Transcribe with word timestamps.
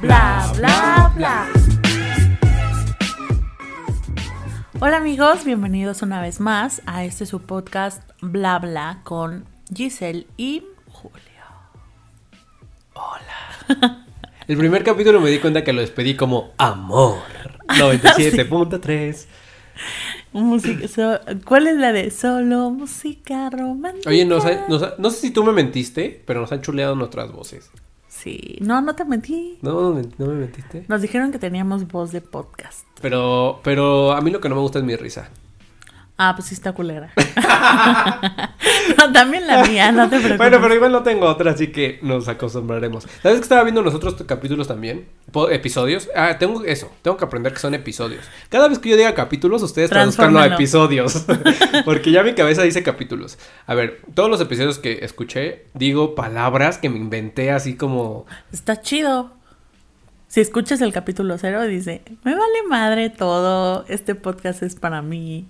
Bla, 0.00 0.52
bla, 0.56 1.12
bla. 1.14 1.46
Hola 4.80 4.96
amigos, 4.96 5.44
bienvenidos 5.44 6.00
una 6.02 6.22
vez 6.22 6.40
más 6.40 6.80
a 6.86 7.04
este 7.04 7.26
su 7.26 7.42
podcast 7.42 8.02
Bla 8.22 8.58
Bla 8.58 9.00
con 9.04 9.44
Giselle 9.74 10.26
y 10.38 10.62
Julio. 10.90 11.20
El 14.46 14.56
primer 14.56 14.82
capítulo 14.82 15.20
me 15.20 15.30
di 15.30 15.40
cuenta 15.40 15.62
que 15.62 15.74
lo 15.74 15.82
despedí 15.82 16.16
como 16.16 16.52
amor. 16.56 17.18
97.3. 17.68 19.26
Música, 20.34 20.88
so- 20.88 21.20
¿Cuál 21.46 21.66
es 21.68 21.76
la 21.76 21.92
de 21.92 22.10
solo 22.10 22.70
música 22.70 23.48
romántica? 23.50 24.10
Oye, 24.10 24.24
nos 24.24 24.44
ha- 24.44 24.66
nos 24.68 24.82
ha- 24.82 24.94
no 24.98 25.10
sé 25.10 25.20
si 25.20 25.30
tú 25.30 25.44
me 25.44 25.52
mentiste, 25.52 26.22
pero 26.26 26.40
nos 26.40 26.52
han 26.52 26.60
chuleado 26.60 26.94
nuestras 26.96 27.32
voces. 27.32 27.70
Sí, 28.08 28.58
no, 28.60 28.80
no 28.80 28.94
te 28.94 29.04
metí. 29.04 29.58
No, 29.62 29.80
no, 29.80 29.94
me- 29.94 30.08
no 30.18 30.26
me 30.26 30.34
mentiste. 30.34 30.84
Nos 30.88 31.02
dijeron 31.02 31.32
que 31.32 31.38
teníamos 31.38 31.86
voz 31.88 32.12
de 32.12 32.20
podcast. 32.20 32.86
Pero, 33.00 33.60
pero 33.64 34.12
a 34.12 34.20
mí 34.20 34.30
lo 34.30 34.40
que 34.40 34.48
no 34.48 34.54
me 34.56 34.60
gusta 34.60 34.78
es 34.80 34.84
mi 34.84 34.96
risa. 34.96 35.30
Ah, 36.16 36.34
pues 36.36 36.48
sí 36.48 36.54
está 36.54 36.72
culera. 36.72 37.12
no, 38.98 39.12
también 39.12 39.48
la 39.48 39.64
mía, 39.64 39.90
no 39.90 40.04
te 40.04 40.18
preocupes. 40.18 40.38
Bueno, 40.38 40.58
pero 40.60 40.74
igual 40.74 40.92
no 40.92 41.02
tengo 41.02 41.26
otra, 41.26 41.50
así 41.50 41.72
que 41.72 41.98
nos 42.02 42.28
acostumbraremos. 42.28 43.08
¿Sabes 43.20 43.38
que 43.38 43.42
estaba 43.42 43.64
viendo 43.64 43.82
nosotros 43.82 44.14
capítulos 44.24 44.68
también? 44.68 45.08
¿Episodios? 45.50 46.08
Ah, 46.14 46.38
tengo 46.38 46.64
eso. 46.64 46.92
Tengo 47.02 47.16
que 47.16 47.24
aprender 47.24 47.52
que 47.52 47.58
son 47.58 47.74
episodios. 47.74 48.24
Cada 48.48 48.68
vez 48.68 48.78
que 48.78 48.90
yo 48.90 48.96
diga 48.96 49.12
capítulos, 49.14 49.60
ustedes 49.62 49.90
traduzcanlo 49.90 50.38
a 50.38 50.46
episodios. 50.46 51.26
Porque 51.84 52.12
ya 52.12 52.22
mi 52.22 52.34
cabeza 52.34 52.62
dice 52.62 52.84
capítulos. 52.84 53.36
A 53.66 53.74
ver, 53.74 54.00
todos 54.14 54.30
los 54.30 54.40
episodios 54.40 54.78
que 54.78 55.00
escuché, 55.02 55.66
digo 55.74 56.14
palabras 56.14 56.78
que 56.78 56.90
me 56.90 56.98
inventé 56.98 57.50
así 57.50 57.74
como... 57.74 58.26
Está 58.52 58.80
chido. 58.80 59.32
Si 60.28 60.40
escuchas 60.40 60.80
el 60.80 60.92
capítulo 60.92 61.38
cero, 61.38 61.62
dice, 61.62 62.02
me 62.22 62.36
vale 62.36 62.62
madre 62.68 63.10
todo, 63.10 63.84
este 63.88 64.14
podcast 64.14 64.62
es 64.62 64.76
para 64.76 65.02
mí. 65.02 65.48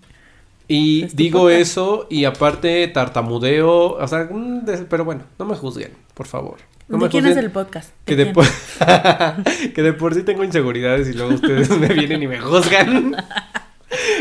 Y 0.66 1.04
Es 1.04 1.16
digo 1.16 1.50
eso 1.50 2.06
y 2.10 2.24
aparte 2.24 2.88
tartamudeo, 2.88 3.92
o 3.92 4.08
sea, 4.08 4.28
mm, 4.30 4.64
pero 4.88 5.04
bueno, 5.04 5.22
no 5.38 5.44
me 5.44 5.54
juzguen, 5.54 5.92
por 6.14 6.26
favor. 6.26 6.58
No 6.88 6.98
¿De 6.98 7.04
me 7.04 7.10
quién 7.10 7.26
es 7.26 7.36
el 7.36 7.50
podcast? 7.50 7.90
Que 8.04 8.16
¿De 8.16 8.26
por... 8.26 8.46
que 9.74 9.82
de 9.82 9.92
por 9.92 10.14
sí 10.14 10.22
tengo 10.22 10.44
inseguridades 10.44 11.08
y 11.08 11.14
luego 11.14 11.34
ustedes 11.34 11.70
me 11.70 11.88
vienen 11.88 12.22
y 12.22 12.26
me 12.26 12.40
juzgan. 12.40 13.16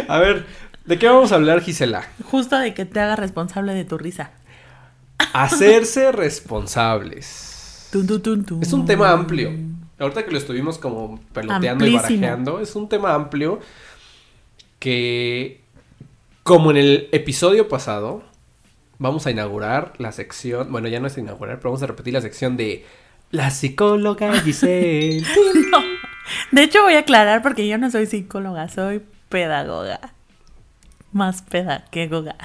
A 0.07 0.19
ver, 0.19 0.45
¿de 0.85 0.97
qué 0.99 1.07
vamos 1.07 1.31
a 1.31 1.35
hablar, 1.35 1.61
Gisela? 1.61 2.07
Justo 2.25 2.57
de 2.57 2.73
que 2.73 2.85
te 2.85 2.99
haga 2.99 3.15
responsable 3.15 3.73
de 3.73 3.85
tu 3.85 3.97
risa. 3.97 4.31
Hacerse 5.33 6.11
responsables. 6.11 7.89
Tun, 7.91 8.07
tun. 8.21 8.59
Es 8.61 8.73
un 8.73 8.85
tema 8.85 9.11
amplio. 9.11 9.51
Ahorita 9.99 10.25
que 10.25 10.31
lo 10.31 10.37
estuvimos 10.37 10.77
como 10.77 11.19
peloteando 11.33 11.85
y 11.85 11.95
barajeando, 11.95 12.59
es 12.59 12.75
un 12.75 12.89
tema 12.89 13.13
amplio 13.13 13.59
que, 14.79 15.62
como 16.43 16.71
en 16.71 16.77
el 16.77 17.09
episodio 17.11 17.67
pasado, 17.69 18.23
vamos 18.99 19.25
a 19.25 19.31
inaugurar 19.31 19.93
la 19.97 20.11
sección, 20.11 20.71
bueno, 20.71 20.87
ya 20.89 20.99
no 20.99 21.07
es 21.07 21.17
inaugurar, 21.17 21.57
pero 21.57 21.71
vamos 21.71 21.83
a 21.83 21.87
repetir 21.87 22.13
la 22.13 22.21
sección 22.21 22.57
de 22.57 22.85
la 23.31 23.49
psicóloga 23.49 24.39
Giselle. 24.41 25.25
No. 25.71 25.79
De 26.51 26.63
hecho, 26.63 26.83
voy 26.83 26.93
a 26.93 26.99
aclarar 26.99 27.41
porque 27.41 27.67
yo 27.67 27.77
no 27.77 27.91
soy 27.91 28.05
psicóloga, 28.05 28.69
soy 28.69 29.01
pedagoga. 29.27 29.99
Más 31.11 31.41
peda 31.41 31.85
que 31.91 32.07
goga. 32.07 32.35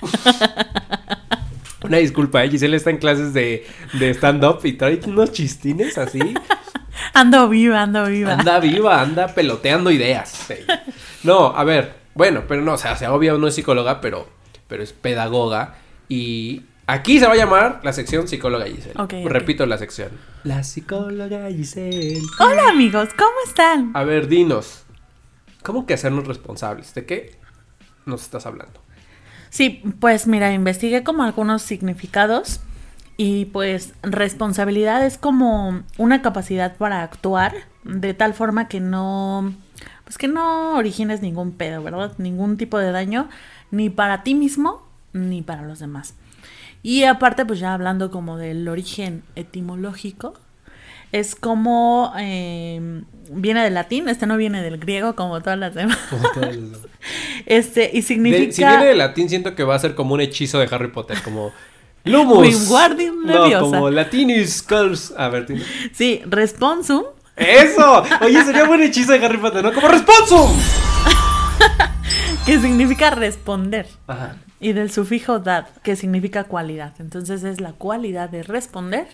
Una 1.84 1.98
disculpa, 1.98 2.44
¿eh? 2.44 2.50
Giselle 2.50 2.76
está 2.76 2.90
en 2.90 2.98
clases 2.98 3.32
de, 3.32 3.66
de 3.92 4.10
stand-up 4.10 4.60
y 4.64 4.72
trae 4.72 5.00
unos 5.06 5.30
chistines 5.30 5.96
así. 5.96 6.34
Ando 7.14 7.48
viva, 7.48 7.82
ando 7.82 8.06
viva. 8.06 8.32
Anda 8.32 8.58
viva, 8.58 9.00
anda 9.00 9.28
peloteando 9.28 9.90
ideas. 9.90 10.48
No, 11.22 11.56
a 11.56 11.62
ver, 11.62 11.94
bueno, 12.18 12.42
pero 12.48 12.62
no, 12.62 12.72
o 12.72 12.76
sea, 12.76 12.96
se 12.96 13.06
obvio 13.06 13.38
no 13.38 13.46
es 13.46 13.54
psicóloga, 13.54 14.00
pero, 14.00 14.26
pero 14.66 14.82
es 14.82 14.92
pedagoga. 14.92 15.76
Y 16.08 16.64
aquí 16.88 17.20
se 17.20 17.28
va 17.28 17.34
a 17.34 17.36
llamar 17.36 17.80
la 17.84 17.92
sección 17.92 18.26
psicóloga 18.26 18.66
Giselle. 18.66 19.00
Ok, 19.00 19.14
ok. 19.24 19.30
Repito 19.30 19.64
la 19.66 19.78
sección. 19.78 20.10
La 20.42 20.64
psicóloga 20.64 21.48
Giselle. 21.48 22.20
Hola 22.40 22.70
amigos, 22.70 23.10
¿cómo 23.16 23.36
están? 23.46 23.92
A 23.94 24.02
ver, 24.02 24.26
dinos. 24.26 24.82
¿Cómo 25.62 25.86
que 25.86 25.94
hacernos 25.94 26.26
responsables? 26.26 26.92
¿De 26.92 27.06
qué 27.06 27.38
nos 28.04 28.22
estás 28.22 28.46
hablando? 28.46 28.80
Sí, 29.50 29.84
pues 30.00 30.26
mira, 30.26 30.52
investigué 30.52 31.04
como 31.04 31.22
algunos 31.22 31.62
significados 31.62 32.58
y 33.16 33.44
pues 33.44 33.94
responsabilidad 34.02 35.06
es 35.06 35.18
como 35.18 35.84
una 35.98 36.20
capacidad 36.20 36.76
para 36.78 37.04
actuar 37.04 37.54
de 37.84 38.12
tal 38.12 38.34
forma 38.34 38.66
que 38.66 38.80
no, 38.80 39.54
pues 40.04 40.18
que 40.18 40.28
no 40.28 40.76
origines 40.76 41.20
ningún 41.22 41.52
pedo, 41.52 41.82
¿verdad? 41.82 42.12
Ningún 42.18 42.56
tipo 42.56 42.78
de 42.78 42.90
daño, 42.92 43.28
ni 43.70 43.90
para 43.90 44.22
ti 44.22 44.34
mismo, 44.34 44.86
ni 45.12 45.42
para 45.42 45.62
los 45.62 45.78
demás. 45.78 46.14
Y 46.82 47.04
aparte, 47.04 47.44
pues 47.44 47.58
ya 47.60 47.74
hablando 47.74 48.10
como 48.10 48.36
del 48.38 48.66
origen 48.68 49.22
etimológico, 49.36 50.34
es 51.10 51.34
como 51.34 52.12
eh, 52.18 53.02
viene 53.30 53.64
del 53.64 53.74
latín, 53.74 54.08
este 54.08 54.26
no 54.26 54.36
viene 54.36 54.62
del 54.62 54.78
griego 54.78 55.14
como 55.14 55.40
todas 55.40 55.58
las 55.58 55.74
demás. 55.74 55.98
Este, 57.46 57.90
y 57.92 58.02
significa... 58.02 58.44
De- 58.46 58.52
si 58.52 58.62
viene 58.64 58.84
de 58.86 58.94
latín, 58.94 59.28
siento 59.28 59.54
que 59.54 59.64
va 59.64 59.74
a 59.74 59.78
ser 59.78 59.94
como 59.94 60.14
un 60.14 60.20
hechizo 60.20 60.58
de 60.58 60.68
Harry 60.70 60.88
Potter, 60.88 61.16
como 61.22 61.52
Lumus. 62.04 62.68
No, 63.24 63.60
como 63.60 63.90
Latinis 63.90 64.62
Curse. 64.62 65.14
A 65.16 65.28
ver, 65.28 65.46
dime. 65.46 65.62
Sí, 65.92 66.20
responsum, 66.26 67.04
¡Eso! 67.38 68.02
Oye, 68.22 68.42
sería 68.44 68.64
buen 68.66 68.82
hechizo 68.82 69.12
de 69.12 69.24
Harry 69.24 69.38
Potter, 69.38 69.62
¿no? 69.62 69.72
¡Como 69.72 69.88
Responsum! 69.88 70.50
que 72.46 72.58
significa 72.60 73.10
responder. 73.10 73.86
Ajá. 74.06 74.36
Y 74.60 74.72
del 74.72 74.90
sufijo 74.90 75.38
dad, 75.38 75.68
que 75.82 75.94
significa 75.96 76.44
cualidad. 76.44 76.94
Entonces 76.98 77.44
es 77.44 77.60
la 77.60 77.72
cualidad 77.72 78.28
de 78.28 78.42
responder. 78.42 79.06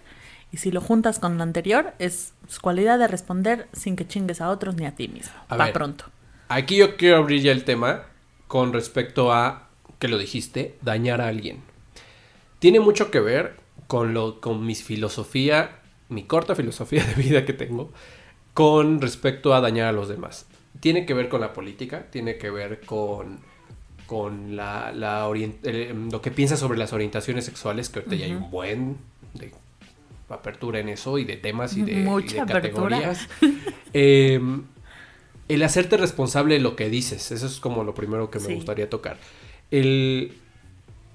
Y 0.52 0.56
si 0.58 0.70
lo 0.70 0.80
juntas 0.80 1.18
con 1.18 1.36
lo 1.36 1.42
anterior, 1.42 1.94
es 1.98 2.32
cualidad 2.60 2.98
de 2.98 3.08
responder 3.08 3.68
sin 3.72 3.96
que 3.96 4.06
chingues 4.06 4.40
a 4.40 4.50
otros 4.50 4.76
ni 4.76 4.86
a 4.86 4.94
ti 4.94 5.08
mismo. 5.08 5.32
A 5.48 5.56
Pa' 5.56 5.64
ver. 5.64 5.72
pronto. 5.72 6.04
Aquí 6.48 6.76
yo 6.76 6.96
quiero 6.96 7.16
abrir 7.16 7.42
ya 7.42 7.52
el 7.52 7.64
tema 7.64 8.02
con 8.46 8.72
respecto 8.72 9.32
a, 9.32 9.68
que 9.98 10.08
lo 10.08 10.16
dijiste, 10.16 10.78
dañar 10.82 11.20
a 11.20 11.28
alguien. 11.28 11.62
Tiene 12.60 12.80
mucho 12.80 13.10
que 13.10 13.20
ver 13.20 13.56
con, 13.88 14.14
lo, 14.14 14.40
con 14.40 14.64
mi 14.64 14.74
filosofía, 14.74 15.80
mi 16.08 16.22
corta 16.22 16.54
filosofía 16.54 17.04
de 17.04 17.14
vida 17.14 17.44
que 17.44 17.52
tengo, 17.52 17.92
con 18.54 19.00
respecto 19.00 19.52
a 19.54 19.60
dañar 19.60 19.88
a 19.88 19.92
los 19.92 20.08
demás. 20.08 20.46
Tiene 20.80 21.06
que 21.06 21.14
ver 21.14 21.28
con 21.28 21.40
la 21.40 21.52
política, 21.52 22.06
tiene 22.10 22.36
que 22.38 22.50
ver 22.50 22.80
con, 22.86 23.40
con 24.06 24.56
la, 24.56 24.92
la 24.92 25.28
eh, 25.34 25.94
lo 26.10 26.20
que 26.20 26.30
piensas 26.30 26.58
sobre 26.60 26.78
las 26.78 26.92
orientaciones 26.92 27.44
sexuales, 27.44 27.88
que 27.88 27.98
ahorita 28.00 28.16
ya 28.16 28.26
hay 28.26 28.32
un 28.34 28.50
buen 28.50 28.96
de 29.34 29.52
apertura 30.28 30.78
en 30.80 30.88
eso 30.88 31.18
y 31.18 31.24
de 31.24 31.36
temas 31.36 31.76
y 31.76 31.82
de, 31.82 31.92
y 31.92 32.32
de 32.32 32.46
categorías. 32.46 33.28
Eh, 33.96 34.40
el 35.48 35.62
hacerte 35.62 35.96
responsable 35.96 36.54
de 36.54 36.60
lo 36.60 36.74
que 36.74 36.90
dices, 36.90 37.30
eso 37.30 37.46
es 37.46 37.60
como 37.60 37.84
lo 37.84 37.94
primero 37.94 38.28
que 38.28 38.40
me 38.40 38.46
Sí. 38.46 38.54
gustaría 38.56 38.90
tocar. 38.90 39.18
El, 39.70 40.32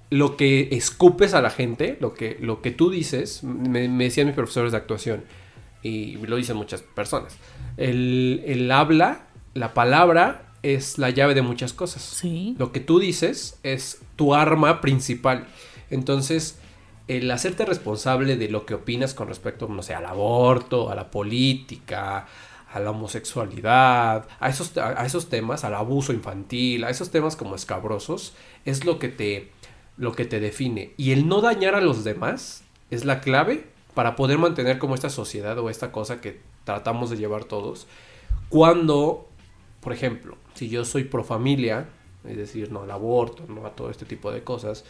lo 0.09 0.37
que 0.37 0.69
escupes 0.71 1.33
a 1.33 1.41
la 1.41 1.49
gente, 1.49 1.97
lo 1.99 2.13
que, 2.13 2.37
lo 2.39 2.61
que 2.61 2.71
tú 2.71 2.89
dices, 2.89 3.43
me, 3.43 3.89
me 3.89 4.05
decían 4.05 4.27
mis 4.27 4.35
profesores 4.37 4.71
de 4.71 4.77
actuación, 4.77 5.23
y 5.81 6.17
lo 6.17 6.35
dicen 6.35 6.57
muchas 6.57 6.81
personas, 6.81 7.37
el, 7.77 8.43
el 8.45 8.71
habla, 8.71 9.27
la 9.53 9.73
palabra 9.73 10.49
es 10.63 10.97
la 10.97 11.09
llave 11.09 11.33
de 11.33 11.41
muchas 11.41 11.73
cosas. 11.73 12.01
Sí. 12.01 12.55
Lo 12.57 12.71
que 12.71 12.79
tú 12.79 12.99
dices 12.99 13.59
es 13.63 14.01
tu 14.15 14.35
arma 14.35 14.81
principal. 14.81 15.47
Entonces, 15.89 16.59
el 17.07 17.29
hacerte 17.31 17.65
responsable 17.65 18.37
de 18.37 18.49
lo 18.49 18.65
que 18.65 18.75
opinas 18.75 19.13
con 19.13 19.27
respecto, 19.27 19.67
no 19.67 19.81
sé, 19.81 19.93
al 19.93 20.05
aborto, 20.05 20.89
a 20.89 20.95
la 20.95 21.09
política, 21.09 22.27
a 22.71 22.79
la 22.79 22.91
homosexualidad, 22.91 24.27
a 24.39 24.49
esos, 24.49 24.77
a 24.77 25.05
esos 25.05 25.29
temas, 25.29 25.63
al 25.63 25.75
abuso 25.75 26.13
infantil, 26.13 26.83
a 26.83 26.89
esos 26.89 27.09
temas 27.09 27.35
como 27.35 27.55
escabrosos, 27.55 28.35
es 28.65 28.85
lo 28.85 28.99
que 28.99 29.09
te, 29.09 29.51
lo 29.97 30.11
que 30.11 30.25
te 30.25 30.39
define. 30.39 30.93
Y 30.97 31.11
el 31.11 31.27
no 31.27 31.41
dañar 31.41 31.73
a 31.73 31.81
los 31.81 32.03
demás 32.03 32.63
es 32.91 33.05
la 33.05 33.21
clave 33.21 33.67
para 33.93 34.15
poder 34.15 34.37
mantener 34.37 34.77
como 34.79 34.95
esta 34.95 35.09
sociedad 35.09 35.57
o 35.59 35.69
esta 35.69 35.91
cosa 35.91 36.21
que 36.21 36.39
tratamos 36.63 37.09
de 37.09 37.17
llevar 37.17 37.45
todos. 37.45 37.87
Cuando, 38.49 39.27
por 39.81 39.93
ejemplo, 39.93 40.37
si 40.53 40.69
yo 40.69 40.85
soy 40.85 41.03
pro 41.05 41.23
familia, 41.23 41.87
es 42.27 42.37
decir, 42.37 42.71
no 42.71 42.81
al 42.83 42.91
aborto, 42.91 43.45
no 43.47 43.65
a 43.65 43.71
todo 43.71 43.89
este 43.89 44.05
tipo 44.05 44.31
de 44.31 44.43
cosas, 44.43 44.85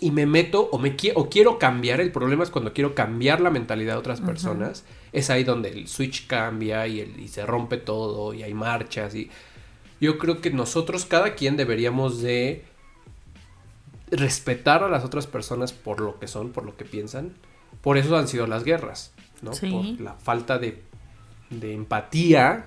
y 0.00 0.10
me 0.10 0.26
meto 0.26 0.68
o, 0.72 0.78
me 0.78 0.96
qui- 0.96 1.12
o 1.14 1.28
quiero 1.30 1.58
cambiar, 1.58 2.00
el 2.00 2.10
problema 2.10 2.42
es 2.42 2.50
cuando 2.50 2.72
quiero 2.72 2.94
cambiar 2.94 3.40
la 3.40 3.50
mentalidad 3.50 3.94
de 3.94 3.98
otras 4.00 4.20
personas, 4.20 4.84
es 5.12 5.30
ahí 5.30 5.44
donde 5.44 5.70
el 5.70 5.86
switch 5.86 6.26
cambia 6.26 6.86
y, 6.88 7.00
el, 7.00 7.20
y 7.20 7.28
se 7.28 7.46
rompe 7.46 7.76
todo 7.76 8.34
y 8.34 8.42
hay 8.42 8.54
marchas 8.54 9.14
y 9.14 9.30
yo 10.00 10.18
creo 10.18 10.40
que 10.40 10.50
nosotros, 10.50 11.06
cada 11.06 11.34
quien 11.36 11.56
deberíamos 11.56 12.20
de 12.20 12.64
respetar 14.10 14.82
a 14.82 14.88
las 14.88 15.04
otras 15.04 15.26
personas 15.26 15.72
por 15.72 16.00
lo 16.00 16.18
que 16.18 16.28
son, 16.28 16.50
por 16.50 16.64
lo 16.64 16.76
que 16.76 16.84
piensan. 16.84 17.32
Por 17.80 17.98
eso 17.98 18.16
han 18.16 18.28
sido 18.28 18.46
las 18.46 18.64
guerras, 18.64 19.12
¿no? 19.42 19.52
Sí. 19.52 19.96
Por 19.96 20.04
la 20.04 20.14
falta 20.14 20.58
de, 20.58 20.82
de 21.50 21.74
empatía 21.74 22.64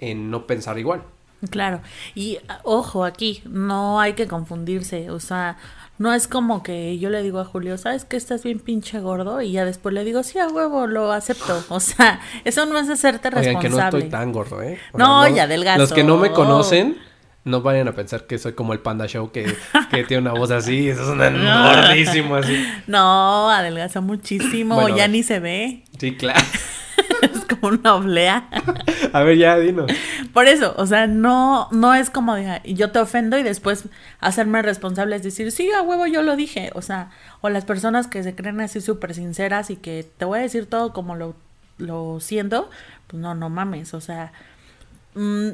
en 0.00 0.30
no 0.30 0.46
pensar 0.46 0.78
igual. 0.78 1.02
Claro, 1.50 1.80
y 2.16 2.38
ojo 2.64 3.04
aquí, 3.04 3.42
no 3.48 4.00
hay 4.00 4.14
que 4.14 4.26
confundirse, 4.26 5.08
o 5.10 5.20
sea, 5.20 5.56
no 5.98 6.12
es 6.12 6.26
como 6.26 6.62
que 6.64 6.98
yo 6.98 7.10
le 7.10 7.22
digo 7.22 7.38
a 7.38 7.44
Julio, 7.44 7.78
¿sabes 7.78 8.04
que 8.04 8.16
estás 8.16 8.42
bien 8.42 8.58
pinche 8.58 9.00
gordo? 9.00 9.40
Y 9.40 9.52
ya 9.52 9.64
después 9.64 9.94
le 9.94 10.04
digo, 10.04 10.22
sí, 10.24 10.38
a 10.38 10.48
huevo, 10.48 10.86
lo 10.86 11.12
acepto. 11.12 11.62
O 11.68 11.80
sea, 11.80 12.20
eso 12.44 12.66
no 12.66 12.78
es 12.78 12.88
hacerte 12.88 13.28
Oigan, 13.28 13.44
responsable. 13.44 13.68
que 13.68 13.76
no 13.76 13.98
estoy 13.98 14.10
tan 14.10 14.32
gordo, 14.32 14.62
¿eh? 14.62 14.78
O 14.92 14.98
No, 14.98 15.28
ya 15.28 15.44
adelgazo. 15.44 15.78
Los 15.78 15.92
que 15.92 16.04
no 16.04 16.16
me 16.16 16.32
conocen, 16.32 16.98
no 17.48 17.62
vayan 17.62 17.88
a 17.88 17.92
pensar 17.92 18.26
que 18.26 18.38
soy 18.38 18.52
como 18.52 18.72
el 18.72 18.80
Panda 18.80 19.06
Show 19.06 19.32
que, 19.32 19.52
que 19.90 20.04
tiene 20.04 20.22
una 20.30 20.38
voz 20.38 20.50
así. 20.50 20.88
Eso 20.88 21.02
es 21.02 21.08
un 21.08 21.18
gordísimo 21.18 22.36
así. 22.36 22.64
No, 22.86 23.50
adelgaza 23.50 24.00
muchísimo, 24.00 24.76
Bueno, 24.76 24.96
ya 24.96 25.08
ni 25.08 25.22
se 25.22 25.40
ve. 25.40 25.84
Sí, 25.98 26.16
claro. 26.16 26.40
es 27.22 27.44
como 27.44 27.74
una 27.76 27.94
oblea. 27.94 28.48
A 29.12 29.22
ver, 29.22 29.38
ya, 29.38 29.58
dinos. 29.58 29.90
Por 30.32 30.46
eso, 30.46 30.74
o 30.76 30.86
sea, 30.86 31.06
no, 31.06 31.68
no 31.70 31.94
es 31.94 32.10
como 32.10 32.34
de, 32.34 32.46
"Ay, 32.48 32.74
yo 32.74 32.90
te 32.90 32.98
ofendo 32.98 33.38
y 33.38 33.42
después 33.42 33.84
hacerme 34.20 34.62
responsable 34.62 35.16
es 35.16 35.22
decir, 35.22 35.50
sí, 35.52 35.70
a 35.72 35.82
huevo 35.82 36.06
yo 36.06 36.22
lo 36.22 36.36
dije. 36.36 36.70
O 36.74 36.82
sea, 36.82 37.10
o 37.40 37.48
las 37.48 37.64
personas 37.64 38.06
que 38.06 38.22
se 38.22 38.34
creen 38.34 38.60
así 38.60 38.80
súper 38.80 39.14
sinceras 39.14 39.70
y 39.70 39.76
que 39.76 40.06
te 40.16 40.24
voy 40.24 40.38
a 40.40 40.42
decir 40.42 40.66
todo 40.66 40.92
como 40.92 41.16
lo, 41.16 41.34
lo 41.78 42.20
siento, 42.20 42.68
pues 43.06 43.20
no, 43.20 43.34
no 43.34 43.48
mames. 43.48 43.94
O 43.94 44.00
sea, 44.00 44.32
mm, 45.18 45.48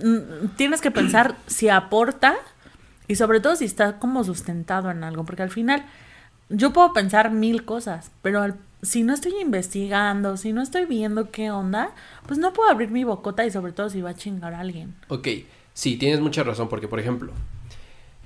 mm, 0.45 0.49
tienes 0.57 0.81
que 0.81 0.91
pensar 0.91 1.37
si 1.47 1.69
aporta 1.69 2.35
y 3.09 3.17
sobre 3.17 3.41
todo 3.41 3.57
si 3.57 3.65
está 3.65 3.99
como 3.99 4.25
sustentado 4.25 4.91
en 4.91 5.05
algo, 5.05 5.25
porque 5.25 5.43
al 5.43 5.51
final 5.51 5.85
yo 6.49 6.73
puedo 6.73 6.93
pensar 6.93 7.31
mil 7.31 7.65
cosas, 7.65 8.11
pero 8.23 8.43
al- 8.43 8.57
si 8.83 9.03
no 9.03 9.15
estoy 9.15 9.33
investigando, 9.41 10.37
si 10.37 10.53
no 10.53 10.61
estoy 10.63 10.85
viendo 10.85 11.31
qué 11.31 11.51
onda, 11.51 11.91
pues 12.27 12.39
no 12.39 12.53
puedo 12.53 12.71
abrir 12.71 12.91
mi 12.91 13.05
bocota 13.05 13.45
y 13.47 13.51
sobre 13.51 13.73
todo 13.73 13.89
si 13.89 14.03
va 14.03 14.11
a 14.11 14.15
chingar 14.15 14.53
a 14.55 14.61
alguien. 14.61 14.95
Ok, 15.09 15.27
sí, 15.73 15.97
tienes 15.97 16.21
mucha 16.21 16.43
razón, 16.43 16.69
porque 16.69 16.87
por 16.89 17.01
ejemplo, 17.01 17.33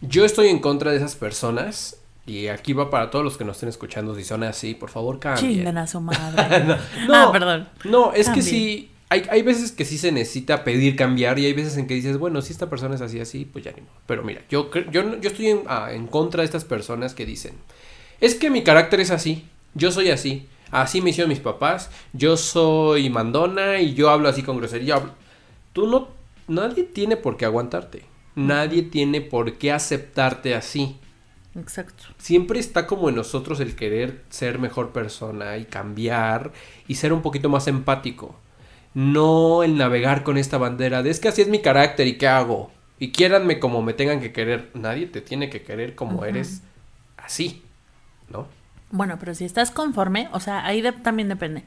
yo 0.01 0.25
estoy 0.25 0.49
en 0.49 0.59
contra 0.61 0.91
de 0.91 0.97
esas 0.99 1.15
personas, 1.17 1.97
y 2.27 2.49
aquí 2.49 2.73
va 2.73 2.91
para 2.91 3.11
todos 3.11 3.25
los 3.25 3.37
que 3.39 3.45
nos 3.45 3.57
estén 3.57 3.69
escuchando, 3.71 4.15
si 4.15 4.23
son 4.25 4.43
así, 4.43 4.75
por 4.75 4.91
favor 4.91 5.19
cambien. 5.19 5.51
Chingan 5.59 5.79
a 5.79 5.87
su 5.87 6.01
madre. 6.01 6.77
No, 7.09 7.29
ah, 7.29 7.33
perdón. 7.33 7.69
No, 7.85 8.13
es 8.13 8.29
que 8.29 8.43
sí, 8.43 8.91
hay, 9.11 9.25
hay 9.31 9.43
veces 9.43 9.73
que 9.73 9.85
sí 9.85 9.97
se 9.97 10.13
necesita 10.13 10.65
pedir 10.65 10.97
cambiar 10.97 11.39
y 11.39 11.47
hay 11.47 11.55
veces 11.55 11.77
en 11.77 11.87
que 11.87 11.95
dices, 11.95 12.19
bueno, 12.19 12.43
si 12.43 12.53
esta 12.53 12.69
persona 12.69 12.95
es 12.95 13.01
así, 13.01 13.21
así, 13.21 13.45
pues 13.45 13.65
ya 13.65 13.73
ni 13.73 13.81
modo. 13.81 13.95
Pero 14.07 14.23
mira, 14.23 14.43
yo, 14.51 14.71
yo, 14.91 15.19
yo 15.21 15.31
estoy 15.31 15.49
en, 15.49 15.63
ah, 15.67 15.89
en 15.93 16.07
contra 16.07 16.43
de 16.43 16.47
estas 16.47 16.65
personas 16.65 17.15
que 17.15 17.25
dicen, 17.25 17.55
es 18.21 18.35
que 18.35 18.51
mi 18.51 18.63
carácter 18.63 19.01
es 19.01 19.11
así, 19.11 19.47
yo 19.75 19.91
soy 19.93 20.11
así, 20.11 20.47
así 20.71 21.01
me 21.01 21.11
hicieron 21.11 21.31
mis 21.31 21.41
papás, 21.41 21.91
yo 22.13 22.37
soy 22.37 23.09
mandona 23.09 23.81
y 23.81 23.95
yo 23.95 24.11
hablo 24.11 24.29
así 24.29 24.43
con 24.43 24.59
grosería. 24.59 25.01
Tú 25.73 25.87
no, 25.87 26.09
nadie 26.47 26.85
tiene 26.85 27.17
por 27.17 27.37
qué 27.37 27.47
aguantarte, 27.47 28.05
nadie 28.35 28.83
tiene 28.83 29.21
por 29.23 29.57
qué 29.59 29.73
aceptarte 29.73 30.55
así 30.55 30.97
Exacto. 31.55 32.05
siempre 32.19 32.61
está 32.61 32.87
como 32.87 33.09
en 33.09 33.17
nosotros 33.17 33.61
el 33.61 33.75
querer 33.75 34.23
ser 34.29 34.59
mejor 34.59 34.91
persona 34.93 35.57
y 35.57 35.65
cambiar 35.65 36.53
y 36.87 36.97
ser 36.97 37.13
un 37.13 37.23
poquito 37.23 37.49
más 37.49 37.67
empático. 37.69 38.37
No 38.95 39.63
el 39.63 39.77
navegar 39.77 40.25
con 40.25 40.39
esta 40.39 40.59
bandera 40.59 41.03
de 41.03 41.11
es 41.11 41.21
que 41.21 41.29
así 41.29 41.43
es 41.43 41.49
mi 41.49 41.61
carácter 41.61 42.07
y 42.07 42.19
qué 42.19 42.29
hago. 42.29 42.71
Y 42.99 43.13
quiéranme 43.13 43.61
como 43.61 43.81
me 43.83 43.93
tengan 43.95 44.21
que 44.21 44.33
querer. 44.33 44.71
Nadie 44.75 45.07
te 45.07 45.21
tiene 45.21 45.51
que 45.51 45.63
querer 45.63 45.95
como 45.95 46.25
eres 46.25 46.63
así, 47.17 47.63
¿no? 48.29 48.47
Bueno, 48.91 49.19
pero 49.21 49.35
si 49.35 49.45
estás 49.45 49.71
conforme, 49.71 50.29
o 50.33 50.41
sea, 50.41 50.65
ahí 50.65 50.81
de- 50.81 50.93
también 50.93 51.29
depende. 51.29 51.65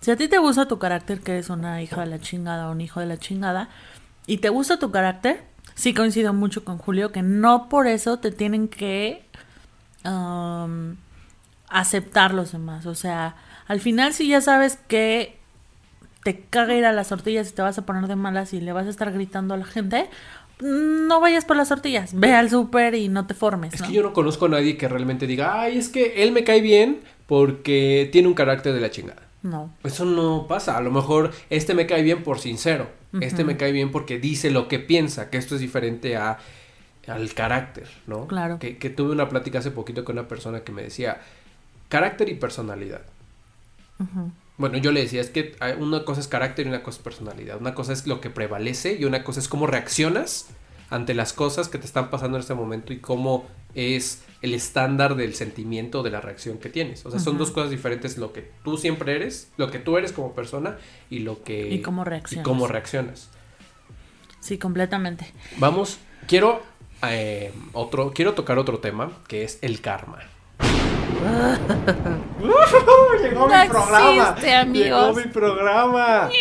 Si 0.00 0.10
a 0.10 0.16
ti 0.16 0.28
te 0.28 0.38
gusta 0.38 0.66
tu 0.68 0.78
carácter, 0.78 1.20
que 1.20 1.32
eres 1.32 1.48
una 1.48 1.80
hija 1.80 2.00
de 2.00 2.08
la 2.08 2.18
chingada 2.18 2.68
o 2.68 2.72
un 2.72 2.80
hijo 2.80 3.00
de 3.00 3.06
la 3.06 3.16
chingada, 3.16 3.68
y 4.26 4.38
te 4.38 4.48
gusta 4.48 4.78
tu 4.78 4.90
carácter, 4.90 5.44
sí 5.74 5.94
coincido 5.94 6.32
mucho 6.34 6.64
con 6.64 6.78
Julio, 6.78 7.12
que 7.12 7.22
no 7.22 7.68
por 7.68 7.86
eso 7.86 8.18
te 8.18 8.32
tienen 8.32 8.68
que 8.68 9.24
am, 10.02 10.96
aceptar 11.68 12.34
los 12.34 12.52
demás. 12.52 12.86
O 12.86 12.94
sea, 12.94 13.36
al 13.68 13.80
final 13.80 14.12
si 14.12 14.28
ya 14.28 14.40
sabes 14.40 14.76
que 14.88 15.38
te 16.24 16.40
caga 16.40 16.74
ir 16.74 16.84
a 16.84 16.92
las 16.92 17.10
tortillas 17.10 17.50
y 17.50 17.54
te 17.54 17.62
vas 17.62 17.78
a 17.78 17.86
poner 17.86 18.08
de 18.08 18.16
malas 18.16 18.52
y 18.52 18.60
le 18.60 18.72
vas 18.72 18.86
a 18.86 18.90
estar 18.90 19.12
gritando 19.12 19.54
a 19.54 19.56
la 19.58 19.64
gente, 19.64 20.08
no 20.60 21.20
vayas 21.20 21.44
por 21.44 21.56
las 21.56 21.68
tortillas, 21.68 22.18
ve 22.18 22.32
al 22.32 22.50
súper 22.50 22.94
y 22.94 23.08
no 23.08 23.26
te 23.26 23.34
formes. 23.34 23.74
Es 23.74 23.82
que 23.82 23.92
yo 23.92 24.02
no 24.02 24.12
conozco 24.12 24.46
a 24.46 24.48
nadie 24.48 24.76
que 24.76 24.88
realmente 24.88 25.26
diga, 25.26 25.60
ay, 25.60 25.78
es 25.78 25.88
que 25.88 26.24
él 26.24 26.32
me 26.32 26.42
cae 26.42 26.60
bien 26.62 27.02
porque 27.26 28.08
tiene 28.10 28.26
un 28.26 28.34
carácter 28.34 28.72
de 28.72 28.80
la 28.80 28.90
chingada. 28.90 29.22
No. 29.42 29.70
Eso 29.84 30.06
no 30.06 30.46
pasa. 30.48 30.78
A 30.78 30.80
lo 30.80 30.90
mejor 30.90 31.32
este 31.50 31.74
me 31.74 31.86
cae 31.86 32.02
bien 32.02 32.22
por 32.22 32.38
sincero. 32.38 32.88
Este 33.20 33.44
me 33.44 33.56
cae 33.56 33.70
bien 33.70 33.92
porque 33.92 34.18
dice 34.18 34.50
lo 34.50 34.66
que 34.66 34.80
piensa, 34.80 35.30
que 35.30 35.36
esto 35.36 35.54
es 35.54 35.60
diferente 35.60 36.16
a 36.16 36.38
al 37.06 37.34
carácter, 37.34 37.86
¿no? 38.06 38.26
Claro. 38.26 38.58
Que, 38.58 38.78
que 38.78 38.90
tuve 38.90 39.12
una 39.12 39.28
plática 39.28 39.58
hace 39.58 39.70
poquito 39.70 40.04
con 40.04 40.18
una 40.18 40.26
persona 40.26 40.60
que 40.60 40.72
me 40.72 40.82
decía 40.82 41.20
carácter 41.88 42.28
y 42.30 42.34
personalidad. 42.34 43.02
Bueno, 44.56 44.78
yo 44.78 44.92
le 44.92 45.00
decía, 45.00 45.20
es 45.20 45.30
que 45.30 45.56
una 45.78 46.04
cosa 46.04 46.20
es 46.20 46.28
carácter 46.28 46.66
y 46.66 46.68
una 46.68 46.82
cosa 46.82 46.98
es 46.98 47.04
personalidad. 47.04 47.60
Una 47.60 47.74
cosa 47.74 47.92
es 47.92 48.06
lo 48.06 48.20
que 48.20 48.30
prevalece 48.30 48.96
y 48.98 49.04
una 49.04 49.24
cosa 49.24 49.40
es 49.40 49.48
cómo 49.48 49.66
reaccionas 49.66 50.48
ante 50.90 51.14
las 51.14 51.32
cosas 51.32 51.68
que 51.68 51.78
te 51.78 51.86
están 51.86 52.10
pasando 52.10 52.36
en 52.36 52.42
este 52.42 52.54
momento 52.54 52.92
y 52.92 52.98
cómo 52.98 53.46
es 53.74 54.22
el 54.42 54.54
estándar 54.54 55.16
del 55.16 55.34
sentimiento 55.34 56.02
de 56.02 56.10
la 56.10 56.20
reacción 56.20 56.58
que 56.58 56.68
tienes. 56.68 57.04
O 57.04 57.10
sea, 57.10 57.18
son 57.18 57.38
dos 57.38 57.50
cosas 57.50 57.70
diferentes, 57.70 58.16
lo 58.16 58.32
que 58.32 58.48
tú 58.62 58.76
siempre 58.76 59.16
eres, 59.16 59.50
lo 59.56 59.70
que 59.70 59.78
tú 59.78 59.96
eres 59.96 60.12
como 60.12 60.34
persona 60.34 60.78
y 61.10 61.20
lo 61.20 61.42
que... 61.42 61.70
Y 61.70 61.82
cómo 61.82 62.02
y 62.02 62.04
reaccionas. 62.04 62.44
cómo 62.44 62.68
reaccionas. 62.68 63.30
Sí, 64.38 64.58
completamente. 64.58 65.32
Vamos, 65.56 65.98
quiero, 66.28 66.62
eh, 67.08 67.52
otro, 67.72 68.12
quiero 68.12 68.34
tocar 68.34 68.58
otro 68.58 68.78
tema, 68.78 69.10
que 69.26 69.42
es 69.42 69.58
el 69.62 69.80
karma. 69.80 70.18
Llegó 73.22 73.48
No 73.48 73.62
existe, 73.62 74.54
amigos. 74.54 75.16
Llegó 75.16 75.26
mi 75.26 75.32
programa. 75.32 76.30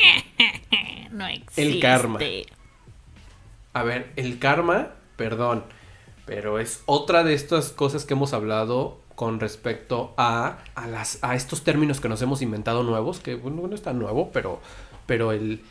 No 1.11 1.27
existe. 1.27 1.61
El 1.61 1.79
karma. 1.79 2.19
A 3.73 3.83
ver, 3.83 4.11
el 4.15 4.39
karma, 4.39 4.93
perdón, 5.15 5.63
pero 6.25 6.57
es 6.57 6.81
otra 6.87 7.23
de 7.23 7.35
estas 7.35 7.69
cosas 7.69 8.05
que 8.05 8.15
hemos 8.15 8.33
hablado 8.33 8.99
con 9.13 9.39
respecto 9.39 10.15
a, 10.17 10.57
a, 10.73 10.87
las, 10.87 11.19
a 11.21 11.35
estos 11.35 11.63
términos 11.63 12.01
que 12.01 12.09
nos 12.09 12.19
hemos 12.23 12.41
inventado 12.41 12.81
nuevos, 12.81 13.19
que 13.19 13.35
bueno, 13.35 13.67
no 13.67 13.75
es 13.75 13.83
tan 13.83 13.99
nuevo, 13.99 14.31
pero, 14.31 14.59
pero 15.05 15.31
el, 15.31 15.61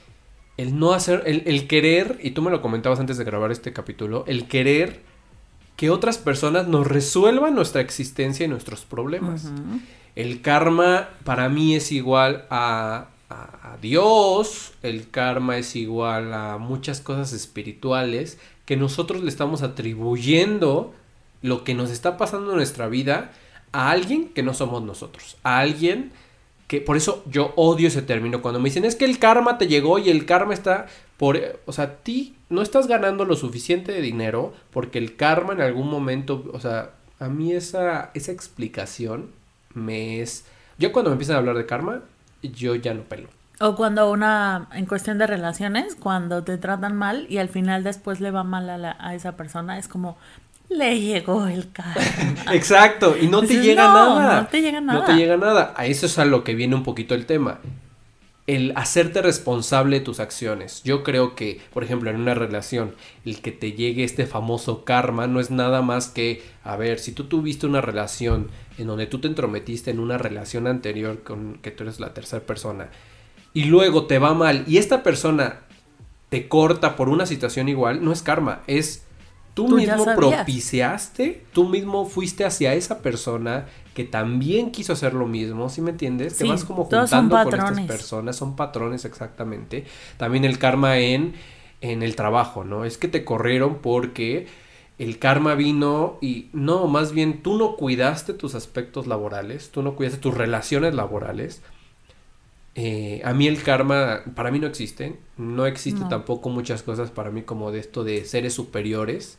el 0.58 0.78
no 0.78 0.92
hacer, 0.92 1.24
el, 1.26 1.42
el 1.46 1.66
querer, 1.66 2.20
y 2.22 2.30
tú 2.30 2.42
me 2.42 2.52
lo 2.52 2.62
comentabas 2.62 3.00
antes 3.00 3.18
de 3.18 3.24
grabar 3.24 3.50
este 3.50 3.72
capítulo, 3.72 4.22
el 4.28 4.46
querer 4.46 5.00
que 5.82 5.90
otras 5.90 6.16
personas 6.16 6.68
nos 6.68 6.86
resuelvan 6.86 7.56
nuestra 7.56 7.80
existencia 7.80 8.46
y 8.46 8.48
nuestros 8.48 8.82
problemas. 8.84 9.50
El 10.14 10.40
karma 10.40 11.08
para 11.24 11.48
mí 11.48 11.74
es 11.74 11.90
igual 11.90 12.44
a, 12.50 13.06
a- 13.28 13.72
a 13.72 13.76
Dios, 13.82 14.74
el 14.84 15.10
karma 15.10 15.56
es 15.58 15.74
igual 15.74 16.32
a 16.34 16.58
muchas 16.58 17.00
cosas 17.00 17.32
espirituales 17.32 18.38
que 18.64 18.76
nosotros 18.76 19.24
le 19.24 19.28
estamos 19.28 19.62
atribuyendo 19.62 20.94
lo 21.42 21.64
que 21.64 21.74
nos 21.74 21.90
está 21.90 22.16
pasando 22.16 22.50
en 22.52 22.58
nuestra 22.58 22.86
vida 22.86 23.32
a 23.72 23.90
alguien 23.90 24.28
que 24.28 24.44
no 24.44 24.54
somos 24.54 24.84
nosotros, 24.84 25.36
a 25.42 25.58
alguien 25.58 26.12
que 26.72 26.80
por 26.80 26.96
eso 26.96 27.22
yo 27.26 27.52
odio 27.56 27.88
ese 27.88 28.00
término 28.00 28.40
cuando 28.40 28.58
me 28.58 28.70
dicen 28.70 28.86
es 28.86 28.96
que 28.96 29.04
el 29.04 29.18
karma 29.18 29.58
te 29.58 29.66
llegó 29.66 29.98
y 29.98 30.08
el 30.08 30.24
karma 30.24 30.54
está 30.54 30.86
por, 31.18 31.38
o 31.66 31.72
sea, 31.72 31.96
ti 31.96 32.34
no 32.48 32.62
estás 32.62 32.86
ganando 32.86 33.26
lo 33.26 33.36
suficiente 33.36 33.92
de 33.92 34.00
dinero 34.00 34.54
porque 34.72 34.98
el 34.98 35.16
karma 35.16 35.52
en 35.52 35.60
algún 35.60 35.90
momento, 35.90 36.50
o 36.54 36.60
sea, 36.60 36.92
a 37.20 37.28
mí 37.28 37.52
esa 37.52 38.10
esa 38.14 38.32
explicación 38.32 39.28
me 39.74 40.22
es 40.22 40.46
yo 40.78 40.92
cuando 40.92 41.10
me 41.10 41.14
empiezan 41.16 41.36
a 41.36 41.40
hablar 41.40 41.58
de 41.58 41.66
karma, 41.66 42.00
yo 42.42 42.74
ya 42.74 42.94
no 42.94 43.02
pelo. 43.02 43.28
O 43.60 43.76
cuando 43.76 44.10
una, 44.10 44.68
en 44.72 44.86
cuestión 44.86 45.18
de 45.18 45.26
relaciones, 45.26 45.94
cuando 45.94 46.42
te 46.42 46.56
tratan 46.56 46.96
mal 46.96 47.26
y 47.28 47.36
al 47.36 47.50
final 47.50 47.84
después 47.84 48.20
le 48.20 48.30
va 48.30 48.44
mal 48.44 48.70
a, 48.70 48.78
la- 48.78 48.96
a 48.98 49.14
esa 49.14 49.36
persona, 49.36 49.78
es 49.78 49.88
como, 49.88 50.16
le 50.76 51.00
llegó 51.00 51.46
el 51.46 51.70
karma. 51.72 51.94
Exacto, 52.52 53.16
y 53.20 53.26
no 53.28 53.42
te 53.42 53.60
llega 53.60 53.86
"No, 53.88 54.18
nada. 54.18 54.40
no 54.42 54.46
te 54.48 54.60
llega 54.60 54.80
No 54.80 54.92
nada". 54.94 55.04
te 55.06 55.12
llega 55.14 55.36
nada. 55.36 55.74
A 55.76 55.86
eso 55.86 56.06
es 56.06 56.18
a 56.18 56.24
lo 56.24 56.44
que 56.44 56.54
viene 56.54 56.74
un 56.74 56.82
poquito 56.82 57.14
el 57.14 57.26
tema. 57.26 57.58
El 58.48 58.72
hacerte 58.74 59.22
responsable 59.22 60.00
de 60.00 60.04
tus 60.04 60.18
acciones. 60.18 60.82
Yo 60.82 61.04
creo 61.04 61.36
que, 61.36 61.60
por 61.72 61.84
ejemplo, 61.84 62.10
en 62.10 62.16
una 62.16 62.34
relación, 62.34 62.92
el 63.24 63.40
que 63.40 63.52
te 63.52 63.72
llegue 63.72 64.02
este 64.02 64.26
famoso 64.26 64.84
karma 64.84 65.28
no 65.28 65.38
es 65.38 65.50
nada 65.52 65.80
más 65.80 66.08
que, 66.08 66.42
a 66.64 66.74
ver, 66.76 66.98
si 66.98 67.12
tú 67.12 67.24
tuviste 67.24 67.66
una 67.66 67.80
relación 67.80 68.48
en 68.78 68.88
donde 68.88 69.06
tú 69.06 69.20
te 69.20 69.28
entrometiste 69.28 69.92
en 69.92 70.00
una 70.00 70.18
relación 70.18 70.66
anterior 70.66 71.22
con 71.22 71.58
que 71.62 71.70
tú 71.70 71.84
eres 71.84 72.00
la 72.00 72.14
tercera 72.14 72.42
persona 72.44 72.88
y 73.54 73.64
luego 73.64 74.06
te 74.06 74.18
va 74.18 74.34
mal 74.34 74.64
y 74.66 74.78
esta 74.78 75.02
persona 75.04 75.60
te 76.30 76.48
corta 76.48 76.96
por 76.96 77.08
una 77.10 77.26
situación 77.26 77.68
igual, 77.68 78.02
no 78.02 78.10
es 78.12 78.22
karma, 78.22 78.62
es 78.66 79.04
tú, 79.54 79.68
mismo 79.68 80.14
propiciaste, 80.14 81.46
tú 81.52 81.68
mismo 81.68 82.06
fuiste 82.06 82.44
hacia 82.44 82.74
esa 82.74 83.02
persona 83.02 83.66
que 83.94 84.04
también 84.04 84.70
quiso 84.70 84.92
hacer 84.94 85.14
lo 85.14 85.26
mismo, 85.26 85.68
¿sí 85.68 85.80
me 85.82 85.90
entiendes? 85.90 86.36
Te 86.38 86.44
Sí, 86.44 86.48
vas 86.48 86.64
como 86.64 86.84
juntando 86.84 87.42
con 87.42 87.56
estas 87.56 87.80
personas, 87.80 88.36
son 88.36 88.56
patrones 88.56 89.04
exactamente. 89.04 89.84
También 90.16 90.44
el 90.44 90.58
karma 90.58 90.98
en, 90.98 91.34
en 91.80 92.02
el 92.02 92.16
trabajo, 92.16 92.64
¿no? 92.64 92.84
Es 92.84 92.98
que 92.98 93.08
te 93.08 93.24
corrieron 93.24 93.78
porque 93.82 94.46
el 94.98 95.18
karma 95.18 95.54
vino 95.54 96.18
y 96.20 96.48
no, 96.52 96.86
más 96.86 97.12
bien 97.12 97.42
tú 97.42 97.58
no 97.58 97.76
cuidaste 97.76 98.34
tus 98.34 98.54
aspectos 98.54 99.06
laborales, 99.06 99.70
tú 99.70 99.82
no 99.82 99.94
cuidaste 99.96 100.20
tus 100.20 100.34
relaciones 100.34 100.94
laborales. 100.94 101.62
Eh, 102.74 103.20
a 103.24 103.34
mí 103.34 103.46
el 103.48 103.62
karma, 103.62 104.22
para 104.34 104.50
mí 104.50 104.58
no 104.58 104.66
existe, 104.66 105.16
no 105.36 105.66
existe 105.66 106.00
No. 106.00 106.08
tampoco 106.08 106.48
muchas 106.48 106.82
cosas 106.82 107.10
para 107.10 107.30
mí 107.30 107.42
como 107.42 107.70
de 107.70 107.80
esto 107.80 108.02
de 108.04 108.24
seres 108.24 108.54
superiores. 108.54 109.38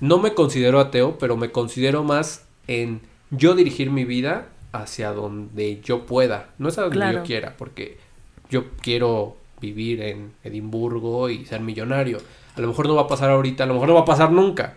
No 0.00 0.18
me 0.18 0.32
considero 0.34 0.78
ateo, 0.78 1.18
pero 1.18 1.36
me 1.36 1.50
considero 1.50 2.04
más 2.04 2.44
en 2.68 3.00
yo 3.30 3.54
dirigir 3.56 3.90
mi 3.90 4.04
vida 4.04 4.46
hacia 4.72 5.12
donde 5.12 5.80
yo 5.82 6.06
pueda, 6.06 6.50
no 6.58 6.68
es 6.68 6.78
a 6.78 6.82
donde 6.82 6.96
Claro. 6.96 7.18
yo 7.18 7.24
quiera, 7.24 7.56
porque 7.56 7.98
yo 8.48 8.66
quiero 8.80 9.36
vivir 9.60 10.00
en 10.02 10.32
Edimburgo 10.44 11.30
y 11.30 11.44
ser 11.46 11.60
millonario. 11.60 12.18
A 12.54 12.60
lo 12.60 12.68
mejor 12.68 12.86
no 12.86 12.94
va 12.94 13.02
a 13.02 13.06
pasar 13.08 13.30
ahorita, 13.30 13.64
a 13.64 13.66
lo 13.66 13.74
mejor 13.74 13.88
no 13.88 13.94
va 13.94 14.00
a 14.02 14.04
pasar 14.04 14.30
nunca, 14.30 14.76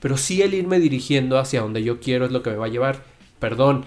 pero 0.00 0.18
sí 0.18 0.42
el 0.42 0.52
irme 0.52 0.80
dirigiendo 0.80 1.38
hacia 1.38 1.62
donde 1.62 1.82
yo 1.82 1.98
quiero 1.98 2.26
es 2.26 2.32
lo 2.32 2.42
que 2.42 2.50
me 2.50 2.56
va 2.56 2.66
a 2.66 2.68
llevar. 2.68 3.04
Perdón, 3.38 3.86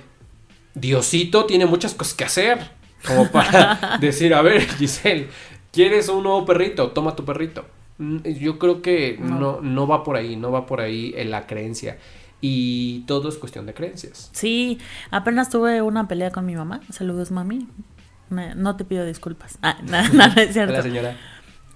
Diosito 0.73 1.45
tiene 1.45 1.65
muchas 1.65 1.93
cosas 1.93 2.13
que 2.15 2.23
hacer, 2.25 2.71
como 3.05 3.29
para 3.31 3.97
decir, 4.01 4.33
a 4.33 4.41
ver, 4.41 4.61
Giselle, 4.77 5.27
¿quieres 5.71 6.09
un 6.09 6.23
nuevo 6.23 6.45
perrito? 6.45 6.91
Toma 6.91 7.15
tu 7.15 7.23
perrito. 7.25 7.65
Mm, 7.97 8.17
Yo 8.39 8.59
creo 8.59 8.81
que 8.81 9.17
No. 9.19 9.39
no, 9.39 9.61
no 9.61 9.87
va 9.87 10.03
por 10.03 10.15
ahí, 10.17 10.35
no 10.35 10.51
va 10.51 10.65
por 10.65 10.81
ahí 10.81 11.13
en 11.15 11.31
la 11.31 11.47
creencia. 11.47 11.97
Y 12.41 12.99
todo 13.07 13.29
es 13.29 13.37
cuestión 13.37 13.65
de 13.65 13.73
creencias. 13.73 14.29
Sí, 14.33 14.77
apenas 15.09 15.49
tuve 15.49 15.81
una 15.81 16.07
pelea 16.07 16.31
con 16.31 16.45
mi 16.45 16.55
mamá. 16.55 16.81
Saludos, 16.91 17.31
mami. 17.31 17.67
Me- 18.29 18.53
no 18.55 18.75
te 18.75 18.83
pido 18.85 19.05
disculpas. 19.05 19.57
Ah, 19.63 19.77
no, 19.83 20.01
no, 20.09 20.27
no 20.27 20.41
es 20.41 20.53
cierto. 20.53 20.73
La 20.73 20.81
señora. 20.83 21.15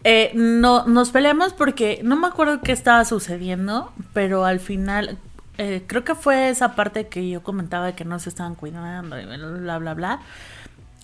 Eh, 0.04 0.32
no, 0.36 0.86
nos 0.86 1.10
peleamos 1.10 1.54
porque 1.54 2.02
no 2.04 2.16
me 2.16 2.28
acuerdo 2.28 2.62
qué 2.62 2.72
estaba 2.72 3.04
sucediendo, 3.06 3.92
pero 4.14 4.46
al 4.46 4.60
final 4.60 5.18
eh, 5.58 5.84
creo 5.88 6.04
que 6.06 6.16
fue 6.16 6.50
esa 6.50 6.76
parte 6.76 7.08
que 7.08 7.28
yo 7.30 7.44
comentaba 7.44 7.88
de 7.88 7.94
que 7.96 8.06
no 8.06 8.18
se 8.20 8.30
estaban 8.30 8.56
cuidando 8.56 9.20
y 9.20 9.26
bla, 9.26 9.78
bla, 9.80 9.94
bla. 9.94 10.20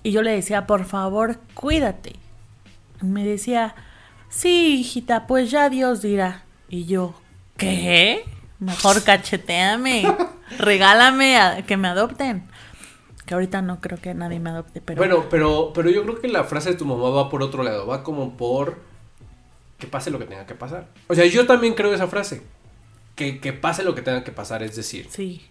Y 0.05 0.11
yo 0.11 0.21
le 0.21 0.29
decía, 0.29 0.67
por 0.67 0.85
favor, 0.85 1.39
cuídate. 1.55 2.13
Me 3.01 3.25
decía, 3.25 3.73
sí, 4.29 4.81
hijita, 4.81 5.25
pues 5.25 5.49
ya 5.49 5.67
Dios 5.67 6.03
dirá. 6.03 6.43
Y 6.69 6.85
yo, 6.85 7.15
¿qué? 7.57 8.23
Mejor 8.59 9.03
cacheteame, 9.03 10.05
regálame 10.59 11.37
a 11.37 11.63
que 11.63 11.75
me 11.75 11.87
adopten. 11.87 12.47
Que 13.25 13.33
ahorita 13.33 13.63
no 13.63 13.81
creo 13.81 13.97
que 13.99 14.13
nadie 14.13 14.39
me 14.39 14.51
adopte, 14.51 14.79
pero... 14.79 14.99
Bueno, 14.99 15.25
pero, 15.27 15.71
pero 15.73 15.89
yo 15.89 16.03
creo 16.03 16.21
que 16.21 16.27
la 16.27 16.43
frase 16.43 16.73
de 16.73 16.75
tu 16.75 16.85
mamá 16.85 17.09
va 17.09 17.31
por 17.31 17.41
otro 17.41 17.63
lado, 17.63 17.87
va 17.87 18.03
como 18.03 18.37
por 18.37 18.83
que 19.79 19.87
pase 19.87 20.11
lo 20.11 20.19
que 20.19 20.25
tenga 20.25 20.45
que 20.45 20.53
pasar. 20.53 20.87
O 21.07 21.15
sea, 21.15 21.25
yo 21.25 21.47
también 21.47 21.73
creo 21.73 21.91
esa 21.91 22.05
frase. 22.05 22.43
Que, 23.15 23.39
que 23.39 23.53
pase 23.53 23.83
lo 23.83 23.95
que 23.95 24.03
tenga 24.03 24.23
que 24.23 24.31
pasar, 24.31 24.61
es 24.61 24.75
decir, 24.75 25.07
Sí, 25.09 25.47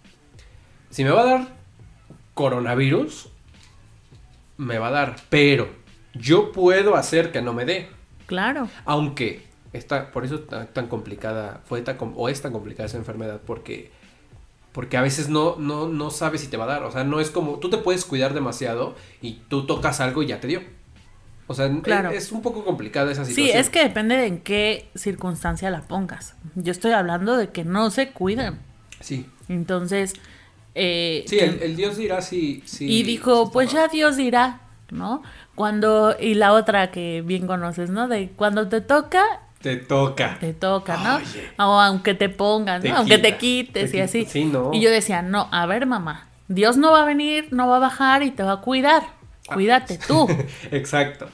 si 0.90 1.02
me 1.02 1.10
va 1.10 1.22
a 1.22 1.24
dar 1.24 1.48
coronavirus, 2.34 3.33
me 4.56 4.78
va 4.78 4.88
a 4.88 4.92
dar, 4.92 5.16
pero 5.30 5.68
yo 6.14 6.52
puedo 6.52 6.96
hacer 6.96 7.32
que 7.32 7.42
no 7.42 7.52
me 7.52 7.64
dé. 7.64 7.88
claro. 8.26 8.68
Aunque 8.84 9.42
está, 9.72 10.10
por 10.12 10.24
eso 10.24 10.36
está 10.36 10.66
tan 10.66 10.86
complicada, 10.88 11.60
fue 11.66 11.82
tan, 11.82 11.96
o 12.14 12.28
es 12.28 12.40
tan 12.42 12.52
complicada 12.52 12.86
esa 12.86 12.96
enfermedad, 12.98 13.40
porque, 13.44 13.90
porque 14.72 14.96
a 14.96 15.02
veces 15.02 15.28
no, 15.28 15.56
no, 15.56 15.88
no 15.88 16.10
sabes 16.10 16.40
si 16.40 16.46
te 16.48 16.56
va 16.56 16.64
a 16.64 16.68
dar. 16.68 16.82
O 16.84 16.92
sea, 16.92 17.04
no 17.04 17.20
es 17.20 17.30
como, 17.30 17.58
tú 17.58 17.70
te 17.70 17.78
puedes 17.78 18.04
cuidar 18.04 18.34
demasiado 18.34 18.94
y 19.20 19.40
tú 19.48 19.66
tocas 19.66 20.00
algo 20.00 20.22
y 20.22 20.26
ya 20.26 20.40
te 20.40 20.46
dio. 20.46 20.62
O 21.46 21.52
sea, 21.54 21.68
Claro. 21.82 22.10
es, 22.10 22.24
es 22.26 22.32
un 22.32 22.40
poco 22.40 22.64
complicada 22.64 23.12
esa 23.12 23.24
Sí, 23.24 23.34
situación. 23.34 23.58
es 23.60 23.68
que 23.70 23.82
depende 23.82 24.16
de 24.16 24.26
en 24.26 24.38
qué 24.38 24.88
circunstancia 24.94 25.68
la 25.70 25.82
pongas. 25.82 26.36
Yo 26.54 26.72
estoy 26.72 26.92
hablando 26.92 27.36
de 27.36 27.50
que 27.50 27.64
no 27.64 27.90
se 27.90 28.10
cuidan. 28.12 28.60
Sí, 29.00 29.26
Entonces, 29.48 30.14
eh, 30.74 31.24
sí, 31.26 31.38
el, 31.38 31.62
el 31.62 31.76
Dios 31.76 31.96
dirá 31.96 32.20
si... 32.22 32.62
si 32.66 32.86
y 32.90 33.02
dijo, 33.02 33.50
pues 33.52 33.70
ya 33.72 33.88
Dios 33.88 34.16
dirá, 34.16 34.60
¿no? 34.90 35.22
Cuando, 35.54 36.16
y 36.18 36.34
la 36.34 36.52
otra 36.52 36.90
que 36.90 37.22
bien 37.24 37.46
conoces, 37.46 37.90
¿no? 37.90 38.08
De 38.08 38.30
cuando 38.34 38.68
te 38.68 38.80
toca, 38.80 39.22
Te 39.60 39.76
toca. 39.76 40.36
te 40.40 40.52
toca, 40.52 40.96
¿no? 40.96 41.16
Oye. 41.16 41.48
O 41.58 41.80
aunque 41.80 42.14
te 42.14 42.28
pongas, 42.28 42.82
Te 42.82 42.90
¿no? 42.90 42.96
Aunque 42.98 43.18
te 43.18 43.36
quites 43.36 43.92
te 43.92 43.96
y 43.96 44.00
así. 44.00 44.24
Sí, 44.24 44.44
no. 44.44 44.70
Y 44.72 44.80
yo 44.80 44.90
decía, 44.90 45.22
no, 45.22 45.48
a 45.52 45.66
ver, 45.66 45.86
mamá, 45.86 46.26
Dios 46.48 46.76
no 46.76 46.90
va 46.92 47.02
a 47.02 47.06
venir, 47.06 47.48
no 47.52 47.68
va 47.68 47.76
a 47.76 47.80
bajar 47.80 48.22
y 48.24 48.30
te 48.32 48.42
va 48.42 48.52
a 48.54 48.60
cuidar. 48.60 49.02
Ah. 49.48 49.54
Cuídate 49.54 49.98
tú. 49.98 50.26
Exacto. 50.72 51.28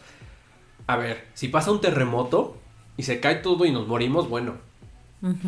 A 0.87 0.97
ver, 0.97 1.27
si 1.35 1.49
pasa 1.49 1.71
un 1.71 1.81
terremoto 1.81 2.57
y 2.97 3.05
se 3.05 3.21
cae 3.21 3.37
todo 3.37 3.65
y 3.65 3.73
nos 3.73 3.87
morimos, 3.87 4.29
bueno. 4.29 4.57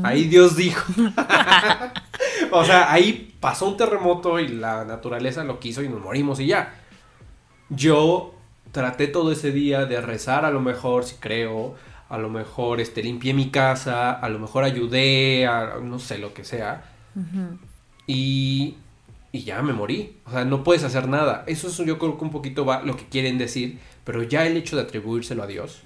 Ahí 0.02 0.24
Dios 0.24 0.56
dijo. 0.56 0.92
o 2.50 2.64
sea, 2.64 2.92
ahí 2.92 3.34
pasó 3.40 3.68
un 3.68 3.76
terremoto 3.76 4.38
y 4.38 4.48
la 4.48 4.84
naturaleza 4.84 5.44
lo 5.44 5.58
quiso 5.58 5.82
y 5.82 5.88
nos 5.88 6.00
morimos 6.00 6.40
y 6.40 6.46
ya. 6.46 6.74
Yo 7.68 8.34
traté 8.72 9.06
todo 9.06 9.32
ese 9.32 9.52
día 9.52 9.86
de 9.86 10.00
rezar, 10.00 10.44
a 10.44 10.50
lo 10.50 10.60
mejor, 10.60 11.04
si 11.04 11.16
creo, 11.16 11.74
a 12.08 12.18
lo 12.18 12.28
mejor 12.28 12.80
este, 12.80 13.02
limpié 13.02 13.34
mi 13.34 13.50
casa, 13.50 14.12
a 14.12 14.28
lo 14.28 14.38
mejor 14.38 14.64
ayudé, 14.64 15.46
a 15.46 15.78
no 15.82 15.98
sé, 15.98 16.18
lo 16.18 16.34
que 16.34 16.44
sea. 16.44 16.84
Y, 18.06 18.76
y 19.32 19.44
ya 19.44 19.62
me 19.62 19.72
morí. 19.72 20.18
O 20.26 20.30
sea, 20.30 20.44
no 20.44 20.62
puedes 20.64 20.84
hacer 20.84 21.08
nada. 21.08 21.44
Eso 21.46 21.68
es 21.68 21.76
yo 21.78 21.98
creo 21.98 22.18
que 22.18 22.24
un 22.24 22.30
poquito 22.30 22.64
va 22.64 22.82
lo 22.82 22.96
que 22.96 23.06
quieren 23.06 23.38
decir, 23.38 23.78
pero 24.04 24.22
ya 24.22 24.46
el 24.46 24.56
hecho 24.56 24.76
de 24.76 24.82
atribuírselo 24.82 25.42
a 25.42 25.46
Dios, 25.46 25.82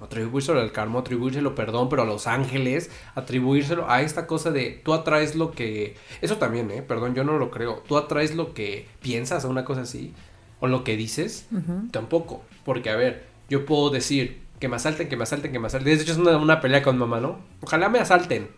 atribuírselo 0.00 0.60
al 0.60 0.72
karma, 0.72 1.00
atribuírselo, 1.00 1.54
perdón, 1.54 1.88
pero 1.88 2.02
a 2.02 2.04
los 2.04 2.26
ángeles, 2.26 2.90
atribuírselo 3.14 3.90
a 3.90 4.02
esta 4.02 4.26
cosa 4.26 4.50
de 4.50 4.80
tú 4.84 4.92
atraes 4.92 5.34
lo 5.34 5.52
que... 5.52 5.96
Eso 6.20 6.36
también, 6.36 6.70
¿eh? 6.70 6.82
Perdón, 6.82 7.14
yo 7.14 7.24
no 7.24 7.38
lo 7.38 7.50
creo. 7.50 7.82
Tú 7.88 7.96
atraes 7.96 8.34
lo 8.34 8.52
que 8.54 8.86
piensas 9.00 9.44
o 9.44 9.48
una 9.48 9.64
cosa 9.64 9.82
así, 9.82 10.12
o 10.60 10.66
lo 10.66 10.84
que 10.84 10.96
dices, 10.96 11.48
tampoco. 11.90 12.42
Porque, 12.64 12.90
a 12.90 12.96
ver, 12.96 13.26
yo 13.48 13.64
puedo 13.64 13.90
decir 13.90 14.42
que 14.60 14.68
me 14.68 14.76
asalten, 14.76 15.08
que 15.08 15.16
me 15.16 15.22
asalten, 15.22 15.52
que 15.52 15.58
me 15.58 15.66
asalten. 15.66 15.96
De 15.96 16.02
hecho, 16.02 16.12
es 16.12 16.18
una, 16.18 16.36
una 16.36 16.60
pelea 16.60 16.82
con 16.82 16.98
mamá, 16.98 17.20
¿no? 17.20 17.38
Ojalá 17.62 17.88
me 17.88 17.98
asalten. 17.98 18.48